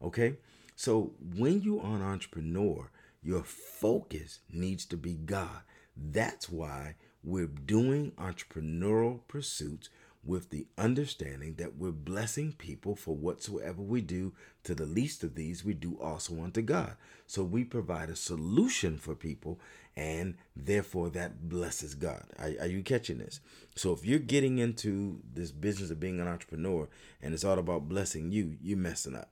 Okay? 0.00 0.36
So 0.76 1.14
when 1.34 1.62
you 1.62 1.80
are 1.80 1.96
an 1.96 2.02
entrepreneur, 2.02 2.90
your 3.22 3.42
focus 3.42 4.40
needs 4.50 4.84
to 4.86 4.96
be 4.96 5.14
God. 5.14 5.62
That's 5.96 6.48
why 6.48 6.94
we're 7.22 7.46
doing 7.46 8.12
entrepreneurial 8.12 9.20
pursuits 9.28 9.88
with 10.24 10.50
the 10.50 10.66
understanding 10.76 11.54
that 11.54 11.76
we're 11.76 11.90
blessing 11.90 12.52
people 12.52 12.94
for 12.94 13.14
whatsoever 13.16 13.80
we 13.80 14.00
do 14.00 14.32
to 14.64 14.74
the 14.74 14.84
least 14.84 15.24
of 15.24 15.34
these 15.34 15.64
we 15.64 15.72
do 15.72 15.98
also 16.00 16.42
unto 16.42 16.60
God. 16.60 16.96
So 17.26 17.42
we 17.42 17.64
provide 17.64 18.10
a 18.10 18.16
solution 18.16 18.98
for 18.98 19.14
people 19.14 19.58
and 19.96 20.36
therefore 20.54 21.08
that 21.10 21.48
blesses 21.48 21.94
God. 21.94 22.24
Are, 22.38 22.50
are, 22.60 22.66
you 22.66 22.82
catching 22.82 23.18
this? 23.18 23.40
So 23.74 23.92
if 23.92 24.04
you're 24.04 24.18
getting 24.18 24.58
into 24.58 25.20
this 25.32 25.50
business 25.50 25.90
of 25.90 25.98
being 25.98 26.20
an 26.20 26.28
entrepreneur 26.28 26.88
and 27.22 27.32
it's 27.32 27.44
all 27.44 27.58
about 27.58 27.88
blessing 27.88 28.30
you, 28.30 28.56
you're 28.60 28.76
messing 28.76 29.16
up. 29.16 29.30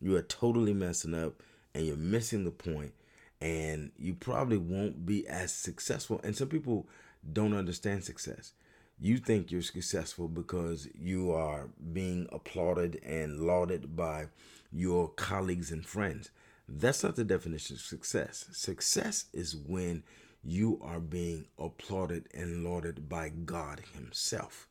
You 0.00 0.14
are 0.16 0.22
totally 0.22 0.74
messing 0.74 1.14
up 1.14 1.42
and 1.74 1.84
you're 1.84 1.96
missing 1.96 2.44
the 2.44 2.50
point 2.50 2.92
and 3.40 3.92
you 3.98 4.14
probably 4.14 4.58
won't 4.58 5.06
be 5.06 5.26
as 5.26 5.52
successful. 5.52 6.20
And 6.24 6.36
some 6.36 6.48
people 6.48 6.88
don't 7.32 7.54
understand 7.54 8.04
success. 8.04 8.52
You 9.00 9.18
think 9.18 9.52
you're 9.52 9.62
successful 9.62 10.26
because 10.26 10.88
you 10.98 11.30
are 11.30 11.68
being 11.92 12.26
applauded 12.32 13.00
and 13.04 13.40
lauded 13.40 13.94
by 13.94 14.26
your 14.72 15.08
colleagues 15.08 15.70
and 15.70 15.86
friends. 15.86 16.30
That's 16.68 17.02
not 17.04 17.16
the 17.16 17.24
definition 17.24 17.76
of 17.76 17.80
success. 17.82 18.46
Success 18.52 19.26
is 19.32 19.56
when 19.56 20.02
you 20.44 20.80
are 20.82 21.00
being 21.00 21.46
applauded 21.58 22.28
and 22.34 22.64
lauded 22.64 23.08
by 23.08 23.28
God 23.28 23.82
Himself. 23.94 24.66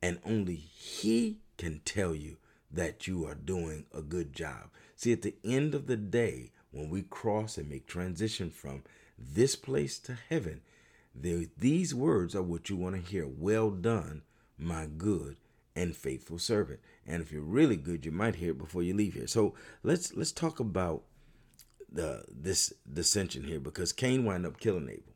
And 0.00 0.18
only 0.24 0.56
He 0.56 1.38
can 1.58 1.80
tell 1.84 2.14
you 2.14 2.38
that 2.70 3.06
you 3.06 3.26
are 3.26 3.34
doing 3.34 3.86
a 3.94 4.02
good 4.02 4.32
job. 4.32 4.70
See, 4.96 5.12
at 5.12 5.22
the 5.22 5.34
end 5.44 5.74
of 5.74 5.86
the 5.86 5.96
day, 5.96 6.50
when 6.74 6.90
we 6.90 7.02
cross 7.02 7.56
and 7.56 7.68
make 7.68 7.86
transition 7.86 8.50
from 8.50 8.82
this 9.18 9.56
place 9.56 9.98
to 10.00 10.18
heaven, 10.28 10.60
the, 11.14 11.48
these 11.56 11.94
words 11.94 12.34
are 12.34 12.42
what 12.42 12.68
you 12.68 12.76
want 12.76 12.96
to 12.96 13.10
hear. 13.10 13.26
Well 13.26 13.70
done, 13.70 14.22
my 14.58 14.86
good 14.86 15.36
and 15.76 15.96
faithful 15.96 16.38
servant. 16.38 16.80
And 17.06 17.22
if 17.22 17.30
you're 17.30 17.42
really 17.42 17.76
good, 17.76 18.04
you 18.04 18.12
might 18.12 18.36
hear 18.36 18.50
it 18.50 18.58
before 18.58 18.82
you 18.82 18.94
leave 18.94 19.14
here. 19.14 19.26
So 19.26 19.54
let's 19.82 20.14
let's 20.14 20.32
talk 20.32 20.60
about 20.60 21.02
the 21.90 22.24
this 22.28 22.72
dissension 22.92 23.44
here 23.44 23.60
because 23.60 23.92
Cain 23.92 24.24
wound 24.24 24.46
up 24.46 24.58
killing 24.58 24.88
Abel 24.88 25.14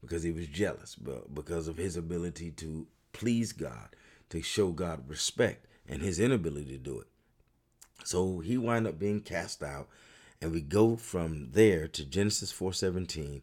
because 0.00 0.22
he 0.22 0.30
was 0.30 0.46
jealous, 0.46 0.94
but 0.94 1.34
because 1.34 1.68
of 1.68 1.76
his 1.76 1.96
ability 1.96 2.50
to 2.52 2.86
please 3.12 3.52
God, 3.52 3.88
to 4.30 4.40
show 4.42 4.70
God 4.70 5.08
respect, 5.08 5.66
and 5.88 6.02
his 6.02 6.20
inability 6.20 6.70
to 6.70 6.78
do 6.78 7.00
it. 7.00 7.06
So 8.04 8.38
he 8.38 8.56
wound 8.56 8.86
up 8.86 8.98
being 8.98 9.20
cast 9.20 9.62
out, 9.62 9.88
and 10.40 10.52
we 10.52 10.60
go 10.60 10.96
from 10.96 11.50
there 11.52 11.86
to 11.88 12.04
Genesis 12.04 12.52
4:17 12.52 13.42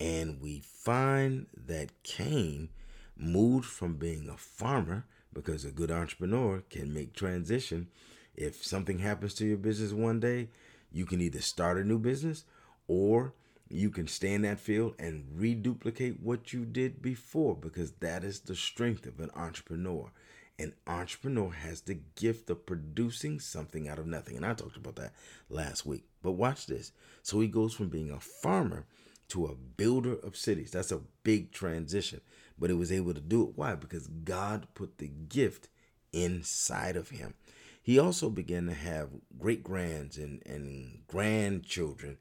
and 0.00 0.40
we 0.40 0.60
find 0.60 1.46
that 1.56 2.02
Cain 2.02 2.68
moved 3.16 3.66
from 3.66 3.96
being 3.96 4.28
a 4.28 4.36
farmer 4.36 5.04
because 5.32 5.64
a 5.64 5.70
good 5.70 5.90
entrepreneur 5.90 6.62
can 6.68 6.92
make 6.92 7.14
transition. 7.14 7.88
If 8.34 8.64
something 8.64 8.98
happens 8.98 9.34
to 9.34 9.46
your 9.46 9.58
business 9.58 9.92
one 9.92 10.18
day, 10.18 10.48
you 10.90 11.06
can 11.06 11.20
either 11.20 11.40
start 11.40 11.78
a 11.78 11.84
new 11.84 11.98
business 11.98 12.44
or 12.88 13.34
you 13.68 13.90
can 13.90 14.06
stay 14.06 14.34
in 14.34 14.42
that 14.42 14.60
field 14.60 14.94
and 14.98 15.24
reduplicate 15.34 16.20
what 16.20 16.52
you 16.52 16.64
did 16.64 17.00
before 17.00 17.54
because 17.54 17.92
that 18.00 18.24
is 18.24 18.40
the 18.40 18.56
strength 18.56 19.06
of 19.06 19.20
an 19.20 19.30
entrepreneur. 19.34 20.10
An 20.58 20.74
entrepreneur 20.86 21.50
has 21.50 21.82
the 21.82 21.98
gift 22.16 22.50
of 22.50 22.66
producing 22.66 23.40
something 23.40 23.88
out 23.88 23.98
of 23.98 24.06
nothing. 24.06 24.36
And 24.36 24.46
I 24.46 24.54
talked 24.54 24.76
about 24.76 24.96
that 24.96 25.12
last 25.48 25.86
week. 25.86 26.04
But 26.22 26.32
watch 26.32 26.66
this. 26.66 26.92
So 27.22 27.40
he 27.40 27.48
goes 27.48 27.74
from 27.74 27.88
being 27.88 28.10
a 28.10 28.20
farmer 28.20 28.86
to 29.28 29.46
a 29.46 29.54
builder 29.54 30.14
of 30.22 30.36
cities. 30.36 30.72
That's 30.72 30.92
a 30.92 31.00
big 31.22 31.52
transition, 31.52 32.20
but 32.58 32.68
he 32.68 32.76
was 32.76 32.92
able 32.92 33.14
to 33.14 33.20
do 33.20 33.44
it. 33.44 33.52
Why? 33.56 33.74
Because 33.74 34.06
God 34.06 34.66
put 34.74 34.98
the 34.98 35.08
gift 35.08 35.68
inside 36.12 36.96
of 36.96 37.08
him. 37.08 37.34
He 37.82 37.98
also 37.98 38.28
began 38.28 38.66
to 38.66 38.74
have 38.74 39.08
great 39.38 39.64
grands 39.64 40.18
and, 40.18 40.42
and 40.46 40.98
grandchildren, 41.08 42.18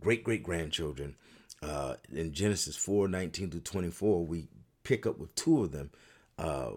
great 0.00 0.24
great 0.24 0.42
grandchildren. 0.42 1.16
Uh, 1.62 1.94
in 2.12 2.32
Genesis 2.32 2.76
4 2.76 3.08
19 3.08 3.50
to 3.50 3.60
24, 3.60 4.24
we 4.24 4.46
pick 4.84 5.04
up 5.04 5.18
with 5.18 5.34
two 5.34 5.62
of 5.62 5.72
them. 5.72 5.90
Uh, 6.38 6.70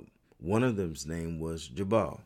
one 0.45 0.63
of 0.63 0.75
them's 0.75 1.07
name 1.07 1.39
was 1.39 1.67
Jabal. 1.67 2.21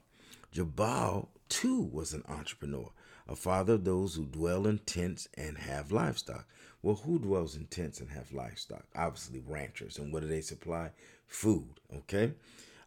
Jabal, 0.51 1.29
too, 1.47 1.81
was 1.81 2.13
an 2.13 2.23
entrepreneur, 2.27 2.91
a 3.29 3.35
father 3.35 3.75
of 3.75 3.85
those 3.85 4.15
who 4.15 4.25
dwell 4.25 4.67
in 4.67 4.79
tents 4.79 5.29
and 5.35 5.57
have 5.57 5.93
livestock. 5.93 6.45
Well, 6.81 6.95
who 6.95 7.17
dwells 7.17 7.55
in 7.55 7.67
tents 7.67 8.01
and 8.01 8.09
have 8.09 8.33
livestock? 8.33 8.83
Obviously, 8.93 9.39
ranchers. 9.39 9.97
And 9.97 10.11
what 10.11 10.21
do 10.21 10.27
they 10.27 10.41
supply? 10.41 10.91
Food, 11.27 11.79
okay? 11.95 12.33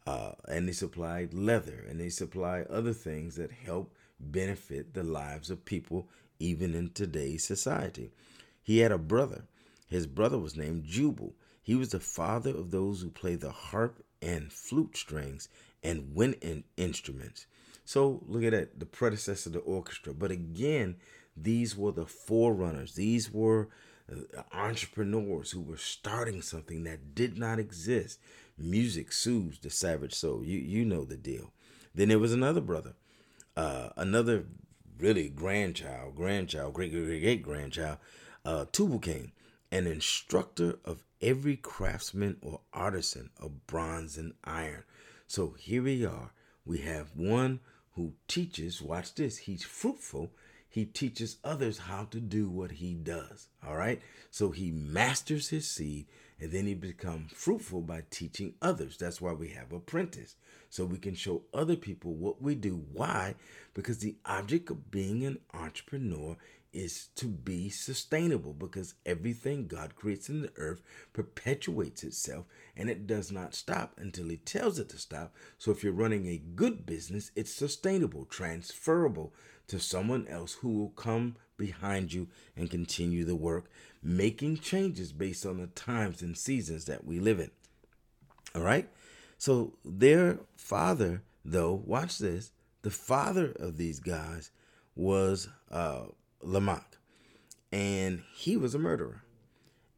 Uh, 0.07 0.33
and 0.49 0.69
they 0.69 0.73
supply 0.73 1.29
leather 1.33 1.83
and 1.89 1.99
they 1.99 2.11
supply 2.11 2.67
other 2.69 2.93
things 2.93 3.37
that 3.37 3.53
help 3.53 3.95
benefit 4.21 4.93
the 4.93 5.03
lives 5.03 5.49
of 5.49 5.65
people, 5.65 6.09
even 6.41 6.75
in 6.75 6.91
today's 6.91 7.43
society. 7.43 8.11
He 8.62 8.81
had 8.81 8.93
a 8.93 8.99
brother. 8.99 9.45
His 9.87 10.07
brother 10.07 10.39
was 10.39 10.57
named 10.57 10.85
Jubal. 10.85 11.33
He 11.62 11.75
was 11.75 11.91
the 11.91 12.01
father 12.01 12.51
of 12.51 12.71
those 12.71 13.01
who 13.01 13.09
play 13.09 13.37
the 13.37 13.51
harp 13.51 14.05
and 14.23 14.52
flute 14.52 14.97
strings 14.97 15.49
and 15.83 16.14
wind 16.14 16.37
in 16.41 16.64
instruments. 16.76 17.47
So 17.85 18.23
look 18.26 18.45
at 18.45 18.52
that, 18.52 18.79
the 18.79 18.87
predecessor 18.87 19.49
of 19.49 19.55
the 19.55 19.59
orchestra. 19.61 20.14
But 20.14 20.31
again, 20.31 20.97
these 21.37 21.76
were 21.76 21.93
the 21.93 22.07
forerunners. 22.07 22.95
These 22.95 23.33
were 23.33 23.69
uh, 24.11 24.43
entrepreneurs 24.52 25.50
who 25.50 25.61
were 25.61 25.76
starting 25.76 26.43
something 26.43 26.85
that 26.85 27.14
did 27.14 27.38
not 27.38 27.59
exist. 27.59 28.21
Music 28.57 29.12
soothes 29.12 29.59
the 29.59 29.71
savage 29.71 30.14
soul. 30.14 30.45
You 30.45 30.59
you 30.59 30.85
know 30.85 31.05
the 31.05 31.17
deal. 31.17 31.52
Then 31.95 32.09
there 32.09 32.19
was 32.19 32.33
another 32.33 32.61
brother, 32.61 32.95
uh, 33.57 33.91
another 33.97 34.45
really 34.99 35.29
grandchild, 35.29 36.14
grandchild, 36.14 36.75
great 36.75 36.93
great 36.93 37.21
great 37.21 37.43
grandchild, 37.43 37.99
uh, 38.45 38.67
Tubal 38.73 38.99
Cain, 38.99 39.33
an 39.73 39.88
instructor 39.88 40.79
of 40.85 41.02
every 41.21 41.57
craftsman 41.57 42.37
or 42.41 42.61
artisan 42.73 43.31
of 43.41 43.67
bronze 43.67 44.17
and 44.17 44.35
iron. 44.45 44.85
So 45.26 45.57
here 45.59 45.83
we 45.83 46.07
are. 46.07 46.31
We 46.64 46.79
have 46.79 47.17
one 47.17 47.59
who 47.95 48.12
teaches. 48.29 48.81
Watch 48.81 49.17
this. 49.17 49.38
He's 49.38 49.64
fruitful 49.64 50.31
he 50.73 50.87
teaches 50.87 51.37
others 51.45 51.76
how 51.76 52.05
to 52.05 52.19
do 52.19 52.49
what 52.49 52.71
he 52.71 52.95
does. 52.95 53.49
All 53.67 53.76
right. 53.76 54.00
So 54.31 54.52
he 54.52 54.71
masters 54.71 55.50
his 55.50 55.69
seed 55.69 56.07
and 56.41 56.50
then 56.50 56.64
he 56.64 56.73
becomes 56.73 57.31
fruitful 57.33 57.83
by 57.83 58.05
teaching 58.09 58.55
others. 58.62 58.97
That's 58.97 59.21
why 59.21 59.33
we 59.33 59.49
have 59.49 59.71
apprentice. 59.71 60.35
So 60.71 60.87
we 60.87 60.97
can 60.97 61.14
show 61.14 61.43
other 61.52 61.76
people 61.76 62.14
what 62.14 62.41
we 62.41 62.55
do. 62.55 62.87
Why? 62.91 63.35
Because 63.75 63.99
the 63.99 64.17
object 64.25 64.71
of 64.71 64.91
being 64.91 65.26
an 65.26 65.41
entrepreneur 65.52 66.38
is 66.73 67.09
to 67.17 67.26
be 67.26 67.69
sustainable 67.69 68.52
because 68.52 68.95
everything 69.05 69.67
God 69.67 69.95
creates 69.95 70.29
in 70.29 70.43
the 70.43 70.52
earth 70.57 70.83
perpetuates 71.12 72.02
itself 72.02 72.47
and 72.76 72.88
it 72.88 73.07
does 73.07 73.31
not 73.31 73.55
stop 73.55 73.95
until 73.99 74.29
He 74.29 74.38
tells 74.38 74.79
it 74.79 74.88
to 74.91 74.99
stop. 74.99 75.35
So 75.59 75.71
if 75.71 75.85
you're 75.85 75.93
running 75.93 76.26
a 76.26 76.43
good 76.55 76.87
business, 76.87 77.31
it's 77.37 77.55
sustainable, 77.55 78.25
transferable 78.25 79.33
to 79.69 79.79
someone 79.79 80.26
else 80.29 80.55
who 80.55 80.71
will 80.71 80.91
come 80.91 81.37
behind 81.57 82.12
you 82.12 82.29
and 82.57 82.71
continue 82.71 83.25
the 83.25 83.37
work, 83.37 83.71
making 84.02 84.59
changes 84.59 85.12
based 85.12 85.47
on 85.47 85.59
the 85.59 85.69
times 85.69 86.23
and 86.23 86.37
seasons 86.37 86.87
that 86.87 87.05
we 87.05 87.21
live 87.21 87.41
in. 87.41 87.50
All 88.55 88.62
right? 88.62 88.88
So 89.38 89.75
their 89.85 90.41
father, 90.57 91.23
though, 91.45 91.83
watch 91.85 92.19
this, 92.19 92.52
the 92.83 92.91
father 92.91 93.52
of 93.59 93.76
these 93.76 94.00
guys 94.00 94.50
was 94.95 95.49
uh, 95.71 96.07
Lamech, 96.43 96.99
and 97.71 98.23
he 98.35 98.57
was 98.57 98.75
a 98.75 98.79
murderer. 98.79 99.23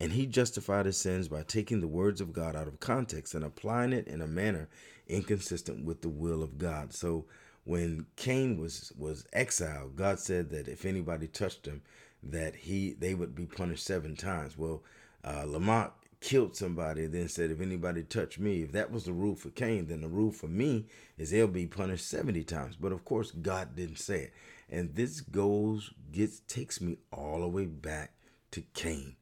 And 0.00 0.12
he 0.12 0.26
justified 0.26 0.86
his 0.86 0.96
sins 0.96 1.28
by 1.28 1.44
taking 1.44 1.80
the 1.80 1.86
words 1.86 2.20
of 2.20 2.32
God 2.32 2.56
out 2.56 2.66
of 2.66 2.80
context 2.80 3.34
and 3.34 3.44
applying 3.44 3.92
it 3.92 4.08
in 4.08 4.20
a 4.20 4.26
manner 4.26 4.68
inconsistent 5.06 5.84
with 5.84 6.02
the 6.02 6.08
will 6.08 6.42
of 6.42 6.58
God. 6.58 6.92
So 6.92 7.26
when 7.64 8.06
Cain 8.16 8.58
was 8.58 8.92
was 8.98 9.24
exiled, 9.32 9.96
God 9.96 10.18
said 10.18 10.50
that 10.50 10.68
if 10.68 10.84
anybody 10.84 11.26
touched 11.26 11.66
him, 11.66 11.82
that 12.22 12.56
he 12.56 12.92
they 12.92 13.14
would 13.14 13.34
be 13.34 13.46
punished 13.46 13.84
seven 13.84 14.16
times. 14.16 14.58
Well, 14.58 14.82
uh, 15.22 15.44
Lamech 15.46 15.92
killed 16.24 16.56
somebody, 16.56 17.06
then 17.06 17.28
said, 17.28 17.50
if 17.50 17.60
anybody 17.60 18.02
touched 18.02 18.38
me, 18.38 18.62
if 18.62 18.72
that 18.72 18.90
was 18.90 19.04
the 19.04 19.12
rule 19.12 19.36
for 19.36 19.50
Cain, 19.50 19.88
then 19.88 20.00
the 20.00 20.08
rule 20.08 20.32
for 20.32 20.48
me 20.48 20.86
is 21.18 21.30
they'll 21.30 21.46
be 21.46 21.66
punished 21.66 22.08
70 22.08 22.42
times. 22.44 22.76
But 22.76 22.92
of 22.92 23.04
course, 23.04 23.30
God 23.30 23.76
didn't 23.76 23.98
say 23.98 24.22
it. 24.22 24.32
And 24.70 24.94
this 24.94 25.20
goes, 25.20 25.92
gets, 26.12 26.40
takes 26.48 26.80
me 26.80 26.96
all 27.12 27.40
the 27.40 27.48
way 27.48 27.66
back 27.66 28.14
to 28.52 28.62
Cain 28.72 29.16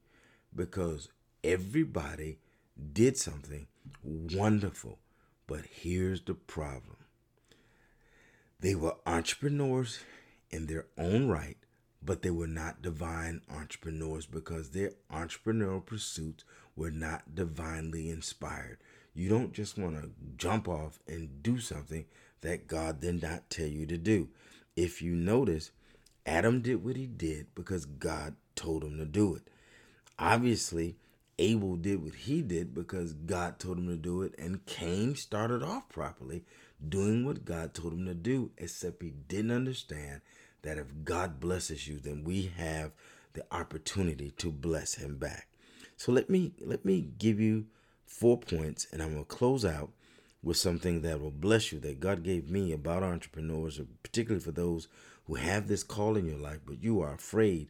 because 0.55 1.09
everybody 1.43 2.39
did 2.93 3.17
something 3.17 3.67
wonderful. 4.05 5.01
But 5.49 5.63
here's 5.69 6.21
the 6.21 6.35
problem 6.35 6.99
they 8.61 8.77
were 8.77 8.95
entrepreneurs 9.07 9.99
in 10.53 10.67
their 10.67 10.87
own 10.97 11.27
right, 11.27 11.57
but 12.05 12.23
they 12.23 12.31
were 12.31 12.47
not 12.47 12.83
divine 12.83 13.41
entrepreneurs 13.51 14.27
because 14.27 14.71
their 14.71 14.93
entrepreneurial 15.11 15.85
pursuits 15.85 16.45
were 16.75 16.91
not 16.91 17.35
divinely 17.35 18.11
inspired. 18.11 18.79
You 19.15 19.29
don't 19.29 19.53
just 19.53 19.79
want 19.79 19.97
to 20.01 20.11
jump 20.37 20.69
off 20.69 20.99
and 21.07 21.43
do 21.43 21.59
something 21.59 22.05
that 22.41 22.67
God 22.67 23.01
did 23.01 23.23
not 23.23 23.51
tell 23.51 23.67
you 23.67 23.87
to 23.87 23.99
do. 23.99 24.29
If 24.75 25.03
you 25.03 25.15
notice, 25.15 25.71
Adam 26.25 26.61
did 26.61 26.85
what 26.85 26.97
he 26.97 27.07
did 27.07 27.55
because 27.55 27.85
God 27.85 28.35
told 28.57 28.85
him 28.85 28.99
to 28.99 29.05
do 29.05 29.35
it. 29.35 29.43
Obviously, 30.19 30.97
Abel 31.39 31.77
did 31.77 32.03
what 32.03 32.15
he 32.15 32.43
did 32.43 32.75
because 32.75 33.13
God 33.13 33.59
told 33.59 33.79
him 33.79 33.89
to 33.89 33.97
do 33.97 34.23
it, 34.23 34.35
and 34.39 34.65
Cain 34.67 35.17
started 35.17 35.63
off 35.63 35.89
properly 35.89 36.45
doing 36.87 37.25
what 37.25 37.45
God 37.45 37.75
told 37.75 37.93
him 37.93 38.07
to 38.07 38.15
do, 38.15 38.51
except 38.59 39.03
he 39.03 39.13
didn't 39.29 39.51
understand 39.51 40.21
that 40.63 40.79
if 40.79 40.87
God 41.05 41.41
blesses 41.41 41.87
you, 41.89 41.99
then 41.99 42.25
we 42.25 42.53
have 42.57 42.93
the 43.35 43.45
opportunity 43.51 44.33
to 44.39 44.51
bless 44.51 44.95
him 44.95 45.17
back. 45.17 45.49
So 45.97 46.13
let 46.13 46.29
me 46.29 46.53
let 46.61 46.85
me 46.85 47.09
give 47.19 47.41
you 47.41 47.67
four 48.07 48.39
points 48.39 48.87
and 48.93 49.03
I'm 49.03 49.13
going 49.13 49.25
to 49.25 49.29
close 49.29 49.65
out 49.65 49.91
with 50.43 50.57
something 50.57 51.03
that 51.03 51.21
will 51.21 51.31
bless 51.31 51.73
you 51.73 51.79
that 51.81 52.01
God 52.01 52.25
gave 52.25 52.51
me 52.51 52.73
about 52.73 53.03
entrepreneurs, 53.03 53.81
particularly 54.03 54.43
for 54.43 54.51
those 54.51 54.89
who 55.27 55.37
have 55.37 55.69
this 55.69 55.85
call 55.85 56.17
in 56.17 56.27
your 56.27 56.39
life, 56.39 56.59
but 56.67 56.83
you 56.83 57.01
are 57.01 57.15
afraid 57.15 57.69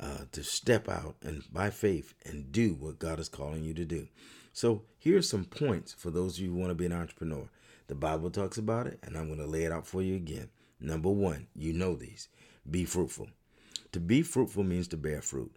uh, 0.00 0.24
to 0.32 0.42
step 0.42 0.88
out 0.88 1.16
and 1.22 1.44
by 1.52 1.70
faith 1.70 2.14
and 2.24 2.50
do 2.52 2.74
what 2.74 2.98
God 2.98 3.20
is 3.20 3.28
calling 3.28 3.62
you 3.62 3.74
to 3.74 3.84
do. 3.84 4.08
So 4.52 4.82
here 4.98 5.16
are 5.16 5.22
some 5.22 5.44
points 5.44 5.92
for 5.92 6.10
those 6.10 6.36
of 6.36 6.44
you 6.44 6.50
who 6.50 6.58
want 6.58 6.70
to 6.70 6.74
be 6.74 6.86
an 6.86 6.92
entrepreneur. 6.92 7.48
The 7.86 7.94
Bible 7.94 8.30
talks 8.30 8.58
about 8.58 8.86
it, 8.86 8.98
and 9.02 9.16
I'm 9.16 9.26
going 9.26 9.38
to 9.38 9.46
lay 9.46 9.64
it 9.64 9.72
out 9.72 9.86
for 9.86 10.02
you 10.02 10.16
again. 10.16 10.50
Number 10.80 11.10
one, 11.10 11.48
you 11.54 11.72
know 11.72 11.94
these 11.94 12.28
be 12.68 12.84
fruitful. 12.84 13.28
To 13.92 14.00
be 14.00 14.22
fruitful 14.22 14.64
means 14.64 14.88
to 14.88 14.96
bear 14.96 15.22
fruit. 15.22 15.54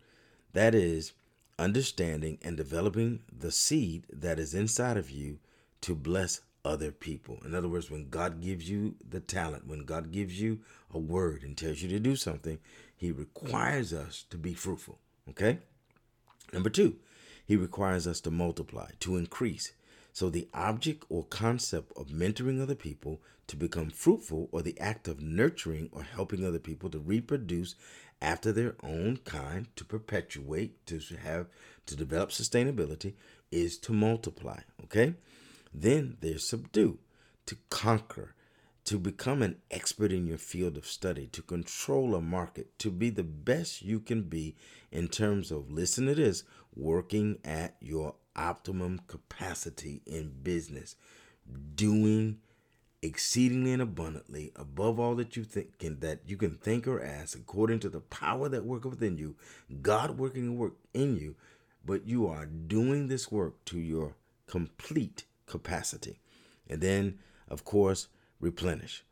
That 0.54 0.74
is, 0.74 1.14
understanding 1.60 2.40
and 2.42 2.58
developing 2.58 3.20
the 3.38 3.52
seed 3.52 4.06
that 4.12 4.40
is 4.40 4.54
inside 4.54 4.98
of 4.98 5.12
you 5.12 5.40
to 5.82 5.94
bless 5.94 6.42
other 6.64 6.92
people. 6.92 7.40
In 7.46 7.56
other 7.56 7.68
words, 7.68 7.90
when 7.90 8.10
God 8.10 8.42
gives 8.42 8.70
you 8.70 8.96
the 9.08 9.20
talent, 9.20 9.68
when 9.68 9.86
God 9.86 10.12
gives 10.12 10.42
you 10.42 10.60
a 10.94 11.00
word 11.00 11.44
and 11.44 11.58
tells 11.58 11.82
you 11.82 11.90
to 11.90 12.00
do 12.00 12.16
something, 12.16 12.60
He 12.96 13.12
requires 13.12 13.94
us 13.94 14.26
to 14.30 14.38
be 14.38 14.54
fruitful. 14.54 14.98
Okay? 15.30 15.60
Number 16.54 16.70
two, 16.70 16.96
He 17.46 17.56
requires 17.56 18.08
us 18.08 18.22
to 18.22 18.32
multiply, 18.32 18.92
to 19.02 19.18
increase. 19.18 19.74
So, 20.14 20.30
the 20.30 20.48
object 20.54 21.06
or 21.10 21.24
concept 21.26 21.94
of 21.98 22.08
mentoring 22.08 22.62
other 22.62 22.76
people 22.76 23.22
to 23.48 23.58
become 23.58 23.90
fruitful, 23.90 24.48
or 24.52 24.62
the 24.62 24.80
act 24.80 25.10
of 25.10 25.22
nurturing 25.22 25.90
or 25.92 26.04
helping 26.04 26.46
other 26.46 26.60
people 26.60 26.90
to 26.90 27.00
reproduce 27.00 27.76
after 28.22 28.52
their 28.52 28.76
own 28.82 29.18
kind, 29.26 29.68
to 29.76 29.84
perpetuate, 29.84 30.86
to 30.86 31.00
have, 31.22 31.48
to 31.86 31.96
develop 31.96 32.30
sustainability, 32.30 33.14
is 33.52 33.78
to 33.78 33.92
multiply. 33.92 34.60
Okay? 34.86 35.16
Then 35.74 36.18
there's 36.22 36.48
subdue, 36.48 37.00
to 37.46 37.58
conquer, 37.70 38.36
to 38.86 38.98
become 38.98 39.42
an 39.42 39.58
expert 39.70 40.12
in 40.12 40.28
your 40.28 40.38
field 40.38 40.78
of 40.78 40.86
study, 40.86 41.28
to 41.28 41.42
control 41.42 42.16
a 42.16 42.22
market, 42.22 42.78
to 42.80 42.90
be 42.90 43.10
the 43.10 43.24
best 43.24 43.82
you 43.82 44.00
can 44.00 44.24
be 44.24 44.56
in 44.92 45.08
terms 45.08 45.52
of, 45.52 45.72
listen 45.72 46.06
to 46.06 46.16
this, 46.16 46.44
working 46.76 47.38
at 47.44 47.76
your 47.80 48.16
optimum 48.36 49.02
capacity 49.08 50.02
in 50.06 50.32
business, 50.44 50.96
doing 51.76 52.40
exceedingly 53.02 53.74
and 53.74 53.82
abundantly 53.82 54.52
above 54.56 55.00
all 55.00 55.16
that 55.16 55.36
you 55.36 55.44
think 55.44 55.80
can, 55.80 56.00
that 56.00 56.20
you 56.28 56.38
can 56.38 56.56
think 56.56 56.88
or 56.88 57.04
ask 57.04 57.36
according 57.36 57.80
to 57.80 57.90
the 57.90 58.00
power 58.00 58.48
that 58.48 58.64
worketh 58.64 58.92
within 58.92 59.18
you 59.18 59.36
god 59.82 60.20
working 60.20 60.44
and 60.44 60.56
work 60.56 60.76
in 60.94 61.18
you 61.18 61.36
but 61.86 62.06
you 62.06 62.28
are 62.28 62.46
doing 62.46 63.08
this 63.08 63.32
work 63.32 63.64
to 63.66 63.80
your 63.80 64.16
complete 64.48 65.24
capacity. 65.46 66.20
And 66.70 66.82
then 66.82 67.20
of 67.48 67.64
course 67.64 68.08
replenish 68.40 69.04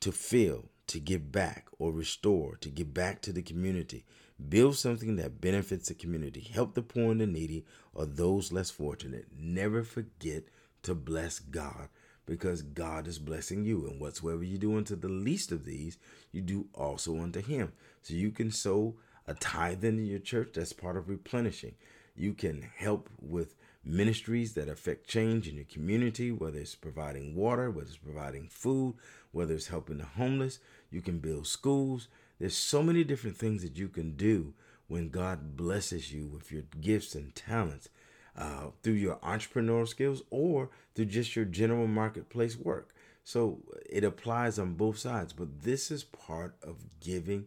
to 0.00 0.12
fill 0.12 0.66
to 0.88 0.98
give 0.98 1.32
back 1.32 1.66
or 1.78 1.92
restore 1.92 2.56
to 2.56 2.68
give 2.68 2.92
back 2.92 3.22
to 3.22 3.32
the 3.32 3.42
community 3.42 4.04
build 4.48 4.76
something 4.76 5.16
that 5.16 5.40
benefits 5.40 5.88
the 5.88 5.94
community 5.94 6.40
help 6.40 6.74
the 6.74 6.82
poor 6.82 7.10
and 7.10 7.20
the 7.20 7.26
needy 7.26 7.64
or 7.94 8.06
those 8.06 8.52
less 8.52 8.70
fortunate 8.70 9.26
never 9.36 9.82
forget 9.82 10.44
to 10.82 10.94
bless 10.94 11.38
god 11.38 11.88
because 12.26 12.62
God 12.62 13.06
is 13.06 13.18
blessing 13.18 13.64
you. 13.64 13.86
And 13.86 14.00
whatsoever 14.00 14.42
you 14.42 14.58
do 14.58 14.76
unto 14.76 14.96
the 14.96 15.08
least 15.08 15.52
of 15.52 15.64
these, 15.64 15.98
you 16.30 16.40
do 16.40 16.66
also 16.74 17.20
unto 17.20 17.40
him. 17.40 17.72
So 18.02 18.14
you 18.14 18.30
can 18.30 18.50
sow 18.50 18.94
a 19.26 19.34
tithe 19.34 19.84
into 19.84 20.02
your 20.02 20.18
church. 20.18 20.52
That's 20.54 20.72
part 20.72 20.96
of 20.96 21.08
replenishing. 21.08 21.74
You 22.14 22.34
can 22.34 22.70
help 22.76 23.08
with 23.20 23.54
ministries 23.84 24.54
that 24.54 24.68
affect 24.68 25.08
change 25.08 25.48
in 25.48 25.56
your 25.56 25.64
community, 25.64 26.30
whether 26.30 26.58
it's 26.58 26.74
providing 26.74 27.34
water, 27.34 27.70
whether 27.70 27.88
it's 27.88 27.96
providing 27.96 28.48
food, 28.48 28.94
whether 29.32 29.54
it's 29.54 29.68
helping 29.68 29.98
the 29.98 30.04
homeless. 30.04 30.58
You 30.90 31.02
can 31.02 31.18
build 31.18 31.46
schools. 31.46 32.08
There's 32.42 32.56
so 32.56 32.82
many 32.82 33.04
different 33.04 33.36
things 33.36 33.62
that 33.62 33.78
you 33.78 33.86
can 33.86 34.16
do 34.16 34.54
when 34.88 35.10
God 35.10 35.56
blesses 35.56 36.12
you 36.12 36.26
with 36.26 36.50
your 36.50 36.64
gifts 36.80 37.14
and 37.14 37.32
talents 37.36 37.88
uh, 38.36 38.70
through 38.82 38.94
your 38.94 39.14
entrepreneurial 39.18 39.86
skills 39.86 40.24
or 40.28 40.68
through 40.92 41.04
just 41.04 41.36
your 41.36 41.44
general 41.44 41.86
marketplace 41.86 42.56
work. 42.56 42.96
So 43.22 43.60
it 43.88 44.02
applies 44.02 44.58
on 44.58 44.74
both 44.74 44.98
sides, 44.98 45.32
but 45.32 45.62
this 45.62 45.92
is 45.92 46.02
part 46.02 46.56
of 46.64 46.78
giving 46.98 47.46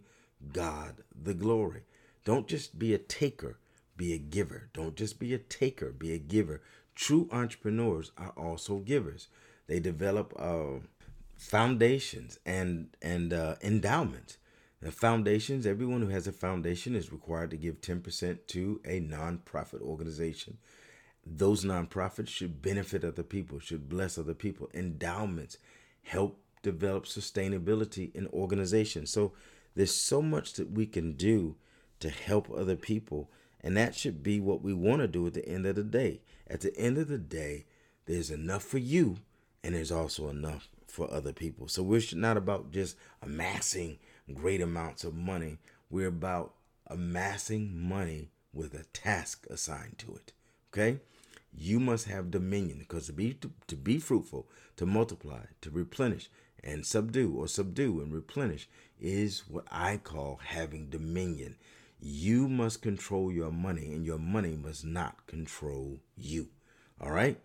God 0.53 1.03
the 1.13 1.33
glory. 1.33 1.81
Don't 2.23 2.47
just 2.47 2.79
be 2.79 2.93
a 2.93 2.97
taker, 2.97 3.57
be 3.97 4.13
a 4.13 4.17
giver. 4.17 4.69
Don't 4.71 4.95
just 4.95 5.19
be 5.19 5.33
a 5.33 5.39
taker, 5.39 5.91
be 5.91 6.13
a 6.13 6.17
giver. 6.19 6.61
True 6.95 7.27
entrepreneurs 7.33 8.13
are 8.17 8.31
also 8.37 8.77
givers. 8.77 9.27
They 9.67 9.81
develop 9.81 10.33
uh, 10.39 10.79
foundations 11.35 12.39
and 12.45 12.95
and 13.01 13.33
uh, 13.33 13.55
endowments. 13.61 14.37
The 14.85 14.91
foundations, 14.91 15.65
everyone 15.65 16.01
who 16.01 16.09
has 16.09 16.27
a 16.27 16.31
foundation 16.31 16.95
is 16.95 17.11
required 17.11 17.49
to 17.49 17.57
give 17.57 17.81
10% 17.81 18.37
to 18.47 18.81
a 18.85 19.01
nonprofit 19.01 19.81
organization 19.81 20.59
those 21.25 21.65
nonprofits 21.65 22.27
should 22.27 22.61
benefit 22.61 23.03
other 23.03 23.23
people, 23.23 23.59
should 23.59 23.89
bless 23.89 24.17
other 24.17 24.33
people. 24.33 24.69
Endowments 24.73 25.57
help 26.03 26.39
develop 26.61 27.05
sustainability 27.05 28.13
in 28.13 28.27
organizations. 28.27 29.09
So 29.09 29.33
there's 29.75 29.93
so 29.93 30.21
much 30.21 30.53
that 30.53 30.71
we 30.71 30.85
can 30.85 31.13
do 31.13 31.55
to 31.99 32.09
help 32.09 32.49
other 32.51 32.75
people. 32.75 33.31
And 33.61 33.75
that 33.75 33.95
should 33.95 34.21
be 34.21 34.39
what 34.39 34.61
we 34.61 34.73
want 34.73 35.01
to 35.01 35.07
do 35.07 35.25
at 35.25 35.33
the 35.33 35.47
end 35.47 35.65
of 35.65 35.75
the 35.75 35.83
day. 35.83 36.21
At 36.47 36.61
the 36.61 36.75
end 36.77 36.97
of 36.97 37.07
the 37.07 37.17
day, 37.17 37.65
there's 38.05 38.29
enough 38.29 38.63
for 38.63 38.77
you 38.77 39.17
and 39.63 39.73
there's 39.73 39.91
also 39.91 40.29
enough 40.29 40.69
for 40.87 41.11
other 41.11 41.33
people. 41.33 41.67
So 41.67 41.81
we're 41.81 42.01
not 42.13 42.37
about 42.37 42.71
just 42.71 42.95
amassing 43.23 43.97
great 44.33 44.61
amounts 44.61 45.03
of 45.03 45.13
money. 45.13 45.57
We're 45.89 46.07
about 46.07 46.53
amassing 46.87 47.79
money 47.87 48.29
with 48.53 48.73
a 48.73 48.85
task 48.93 49.45
assigned 49.49 49.97
to 49.99 50.15
it. 50.15 50.31
Okay? 50.73 50.99
You 51.53 51.79
must 51.79 52.07
have 52.07 52.31
dominion 52.31 52.79
because 52.79 53.07
to 53.07 53.13
be 53.13 53.33
to, 53.35 53.51
to 53.67 53.75
be 53.75 53.99
fruitful, 53.99 54.47
to 54.77 54.85
multiply, 54.85 55.45
to 55.61 55.69
replenish 55.69 56.29
and 56.63 56.85
subdue 56.85 57.35
or 57.37 57.47
subdue 57.47 58.01
and 58.01 58.11
replenish 58.11 58.67
is 58.99 59.43
what 59.47 59.65
I 59.71 59.97
call 59.97 60.39
having 60.43 60.89
dominion. 60.89 61.55
You 61.99 62.47
must 62.47 62.81
control 62.81 63.31
your 63.31 63.51
money 63.51 63.93
and 63.93 64.05
your 64.05 64.17
money 64.17 64.55
must 64.55 64.83
not 64.83 65.27
control 65.27 65.99
you. 66.17 66.49
All 66.99 67.11
right? 67.11 67.39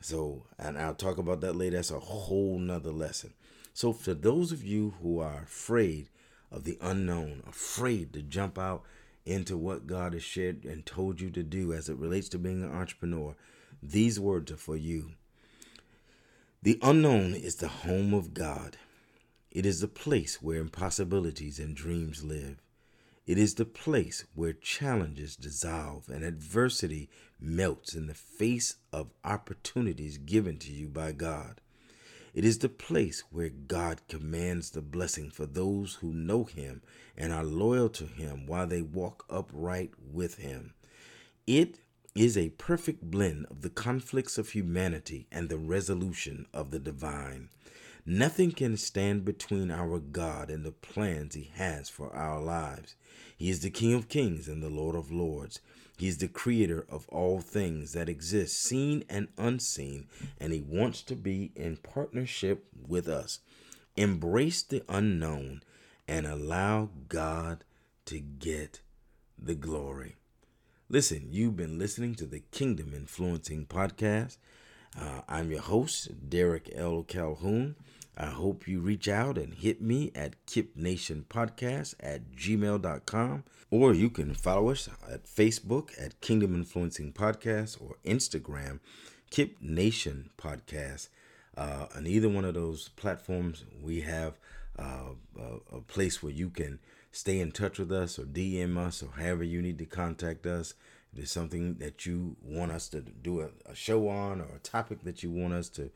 So, 0.00 0.44
and 0.58 0.76
I'll 0.76 0.94
talk 0.94 1.16
about 1.18 1.40
that 1.40 1.56
later. 1.56 1.76
That's 1.76 1.90
a 1.90 1.98
whole 1.98 2.58
nother 2.58 2.90
lesson. 2.90 3.32
So, 3.72 3.92
for 3.92 4.12
those 4.12 4.52
of 4.52 4.62
you 4.62 4.94
who 5.00 5.20
are 5.20 5.44
afraid 5.44 6.10
of 6.50 6.64
the 6.64 6.78
unknown, 6.80 7.42
afraid 7.48 8.12
to 8.12 8.22
jump 8.22 8.58
out 8.58 8.82
into 9.26 9.56
what 9.56 9.86
God 9.86 10.12
has 10.12 10.22
shared 10.22 10.64
and 10.64 10.84
told 10.84 11.20
you 11.20 11.30
to 11.30 11.42
do 11.42 11.72
as 11.72 11.88
it 11.88 11.96
relates 11.96 12.28
to 12.30 12.38
being 12.38 12.62
an 12.62 12.72
entrepreneur, 12.72 13.34
these 13.82 14.20
words 14.20 14.52
are 14.52 14.56
for 14.56 14.76
you. 14.76 15.12
The 16.62 16.78
unknown 16.82 17.34
is 17.34 17.56
the 17.56 17.68
home 17.68 18.14
of 18.14 18.34
God. 18.34 18.76
It 19.50 19.66
is 19.66 19.80
the 19.80 19.88
place 19.88 20.42
where 20.42 20.60
impossibilities 20.60 21.58
and 21.58 21.76
dreams 21.76 22.24
live. 22.24 22.56
It 23.26 23.38
is 23.38 23.54
the 23.54 23.64
place 23.64 24.24
where 24.34 24.52
challenges 24.52 25.36
dissolve 25.36 26.08
and 26.08 26.24
adversity 26.24 27.08
melts 27.40 27.94
in 27.94 28.06
the 28.06 28.14
face 28.14 28.76
of 28.92 29.12
opportunities 29.24 30.18
given 30.18 30.58
to 30.58 30.72
you 30.72 30.88
by 30.88 31.12
God. 31.12 31.60
It 32.34 32.44
is 32.44 32.58
the 32.58 32.68
place 32.68 33.22
where 33.30 33.48
God 33.48 34.00
commands 34.08 34.70
the 34.70 34.82
blessing 34.82 35.30
for 35.30 35.46
those 35.46 35.94
who 35.94 36.12
know 36.12 36.42
Him 36.42 36.82
and 37.16 37.32
are 37.32 37.44
loyal 37.44 37.88
to 37.90 38.06
Him 38.06 38.46
while 38.46 38.66
they 38.66 38.82
walk 38.82 39.24
upright 39.30 39.92
with 40.12 40.38
Him. 40.38 40.74
It 41.46 41.78
is 42.16 42.36
a 42.36 42.50
perfect 42.50 43.02
blend 43.08 43.46
of 43.50 43.62
the 43.62 43.70
conflicts 43.70 44.36
of 44.36 44.50
humanity 44.50 45.28
and 45.30 45.48
the 45.48 45.58
resolution 45.58 46.46
of 46.52 46.72
the 46.72 46.80
divine. 46.80 47.50
Nothing 48.04 48.50
can 48.50 48.76
stand 48.76 49.24
between 49.24 49.70
our 49.70 50.00
God 50.00 50.50
and 50.50 50.64
the 50.64 50.72
plans 50.72 51.36
He 51.36 51.52
has 51.54 51.88
for 51.88 52.14
our 52.14 52.42
lives. 52.42 52.96
He 53.36 53.48
is 53.48 53.60
the 53.60 53.70
King 53.70 53.94
of 53.94 54.08
kings 54.08 54.48
and 54.48 54.60
the 54.60 54.68
Lord 54.68 54.96
of 54.96 55.12
lords. 55.12 55.60
He 55.96 56.08
is 56.08 56.18
the 56.18 56.28
creator 56.28 56.84
of 56.88 57.08
all 57.08 57.40
things 57.40 57.92
that 57.92 58.08
exist, 58.08 58.60
seen 58.60 59.04
and 59.08 59.28
unseen, 59.38 60.08
and 60.40 60.52
He 60.52 60.60
wants 60.60 61.02
to 61.02 61.14
be 61.14 61.52
in 61.54 61.76
partnership 61.76 62.64
with 62.86 63.08
us. 63.08 63.38
Embrace 63.96 64.62
the 64.62 64.82
unknown 64.88 65.62
and 66.08 66.26
allow 66.26 66.90
God 67.08 67.64
to 68.06 68.18
get 68.18 68.80
the 69.38 69.54
glory. 69.54 70.16
Listen, 70.88 71.28
you've 71.30 71.56
been 71.56 71.78
listening 71.78 72.14
to 72.16 72.26
the 72.26 72.42
Kingdom 72.50 72.92
Influencing 72.94 73.66
Podcast. 73.66 74.36
Uh, 74.98 75.22
I'm 75.28 75.50
your 75.50 75.62
host, 75.62 76.28
Derek 76.28 76.70
L. 76.74 77.02
Calhoun. 77.02 77.76
I 78.16 78.26
hope 78.26 78.68
you 78.68 78.80
reach 78.80 79.08
out 79.08 79.36
and 79.36 79.54
hit 79.54 79.82
me 79.82 80.12
at 80.14 80.46
kipnationpodcast 80.46 81.94
at 81.98 82.32
gmail.com. 82.32 83.44
Or 83.70 83.92
you 83.92 84.08
can 84.08 84.34
follow 84.34 84.70
us 84.70 84.88
at 85.10 85.24
Facebook 85.24 85.90
at 86.00 86.20
Kingdom 86.20 86.54
Influencing 86.54 87.12
Podcast 87.12 87.82
or 87.82 87.96
Instagram, 88.04 88.78
Kip 89.30 89.56
Nation 89.60 90.30
Podcast. 90.38 91.08
Uh, 91.56 91.86
on 91.96 92.06
either 92.06 92.28
one 92.28 92.44
of 92.44 92.54
those 92.54 92.90
platforms, 92.90 93.64
we 93.82 94.02
have 94.02 94.38
uh, 94.78 95.14
a, 95.38 95.76
a 95.76 95.80
place 95.80 96.22
where 96.22 96.32
you 96.32 96.50
can 96.50 96.78
stay 97.10 97.40
in 97.40 97.50
touch 97.50 97.78
with 97.78 97.90
us 97.90 98.18
or 98.18 98.24
DM 98.24 98.76
us 98.76 99.02
or 99.02 99.10
however 99.16 99.42
you 99.42 99.60
need 99.60 99.78
to 99.78 99.86
contact 99.86 100.46
us. 100.46 100.74
If 101.10 101.18
there's 101.18 101.30
something 101.32 101.74
that 101.74 102.06
you 102.06 102.36
want 102.42 102.70
us 102.70 102.88
to 102.88 103.00
do 103.00 103.40
a, 103.40 103.48
a 103.66 103.74
show 103.74 104.08
on 104.08 104.40
or 104.40 104.56
a 104.56 104.60
topic 104.60 105.02
that 105.02 105.22
you 105.22 105.30
want 105.30 105.54
us 105.54 105.68
to 105.70 105.90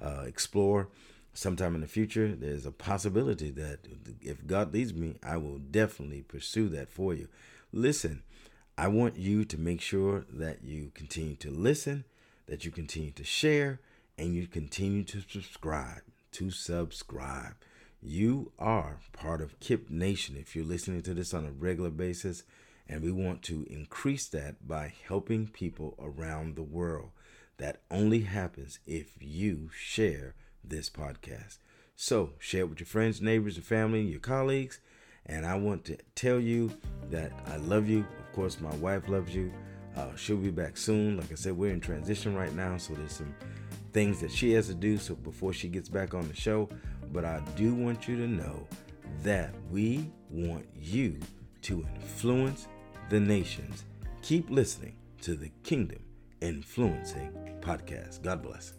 uh, 0.00 0.22
explore, 0.26 0.88
sometime 1.34 1.74
in 1.74 1.80
the 1.80 1.86
future, 1.86 2.34
there's 2.34 2.64
a 2.64 2.72
possibility 2.72 3.50
that 3.50 3.80
if 4.22 4.46
God 4.46 4.72
leads 4.72 4.94
me, 4.94 5.16
I 5.22 5.36
will 5.36 5.58
definitely 5.58 6.22
pursue 6.22 6.68
that 6.70 6.88
for 6.88 7.12
you. 7.12 7.28
Listen, 7.72 8.22
I 8.78 8.88
want 8.88 9.16
you 9.16 9.44
to 9.44 9.58
make 9.58 9.80
sure 9.80 10.24
that 10.32 10.64
you 10.64 10.90
continue 10.94 11.36
to 11.36 11.50
listen, 11.50 12.04
that 12.46 12.64
you 12.64 12.70
continue 12.70 13.10
to 13.12 13.24
share, 13.24 13.80
and 14.16 14.34
you 14.34 14.46
continue 14.46 15.02
to 15.04 15.20
subscribe. 15.20 16.02
To 16.32 16.50
subscribe. 16.50 17.54
You 18.00 18.52
are 18.58 18.98
part 19.12 19.40
of 19.40 19.58
Kip 19.60 19.90
Nation 19.90 20.36
if 20.36 20.54
you're 20.54 20.64
listening 20.64 21.02
to 21.02 21.14
this 21.14 21.32
on 21.32 21.46
a 21.46 21.50
regular 21.52 21.90
basis, 21.90 22.44
and 22.88 23.02
we 23.02 23.10
want 23.10 23.42
to 23.44 23.66
increase 23.70 24.26
that 24.28 24.68
by 24.68 24.92
helping 25.06 25.46
people 25.46 25.96
around 25.98 26.54
the 26.54 26.62
world. 26.62 27.10
That 27.56 27.80
only 27.90 28.20
happens 28.20 28.78
if 28.86 29.14
you 29.20 29.70
share 29.74 30.34
this 30.68 30.90
podcast. 30.90 31.58
So 31.96 32.32
share 32.38 32.62
it 32.62 32.70
with 32.70 32.80
your 32.80 32.86
friends, 32.86 33.20
neighbors, 33.20 33.56
your 33.56 33.64
family, 33.64 34.02
your 34.02 34.20
colleagues. 34.20 34.80
And 35.26 35.46
I 35.46 35.56
want 35.56 35.84
to 35.86 35.96
tell 36.14 36.38
you 36.38 36.72
that 37.10 37.32
I 37.46 37.56
love 37.56 37.88
you. 37.88 38.00
Of 38.00 38.32
course, 38.32 38.60
my 38.60 38.74
wife 38.76 39.08
loves 39.08 39.34
you. 39.34 39.52
Uh, 39.96 40.14
she'll 40.16 40.36
be 40.36 40.50
back 40.50 40.76
soon. 40.76 41.16
Like 41.16 41.30
I 41.30 41.36
said, 41.36 41.56
we're 41.56 41.72
in 41.72 41.80
transition 41.80 42.34
right 42.34 42.54
now, 42.54 42.76
so 42.76 42.94
there's 42.94 43.12
some 43.12 43.34
things 43.92 44.20
that 44.20 44.30
she 44.30 44.52
has 44.52 44.66
to 44.66 44.74
do 44.74 44.98
so 44.98 45.14
before 45.14 45.52
she 45.52 45.68
gets 45.68 45.88
back 45.88 46.14
on 46.14 46.26
the 46.28 46.34
show. 46.34 46.68
But 47.12 47.24
I 47.24 47.40
do 47.56 47.74
want 47.74 48.08
you 48.08 48.16
to 48.16 48.26
know 48.26 48.66
that 49.22 49.54
we 49.70 50.10
want 50.30 50.66
you 50.74 51.18
to 51.62 51.86
influence 51.94 52.66
the 53.08 53.20
nations. 53.20 53.84
Keep 54.22 54.50
listening 54.50 54.96
to 55.22 55.34
the 55.34 55.50
Kingdom 55.62 56.02
Influencing 56.40 57.30
Podcast. 57.60 58.22
God 58.22 58.42
bless. 58.42 58.74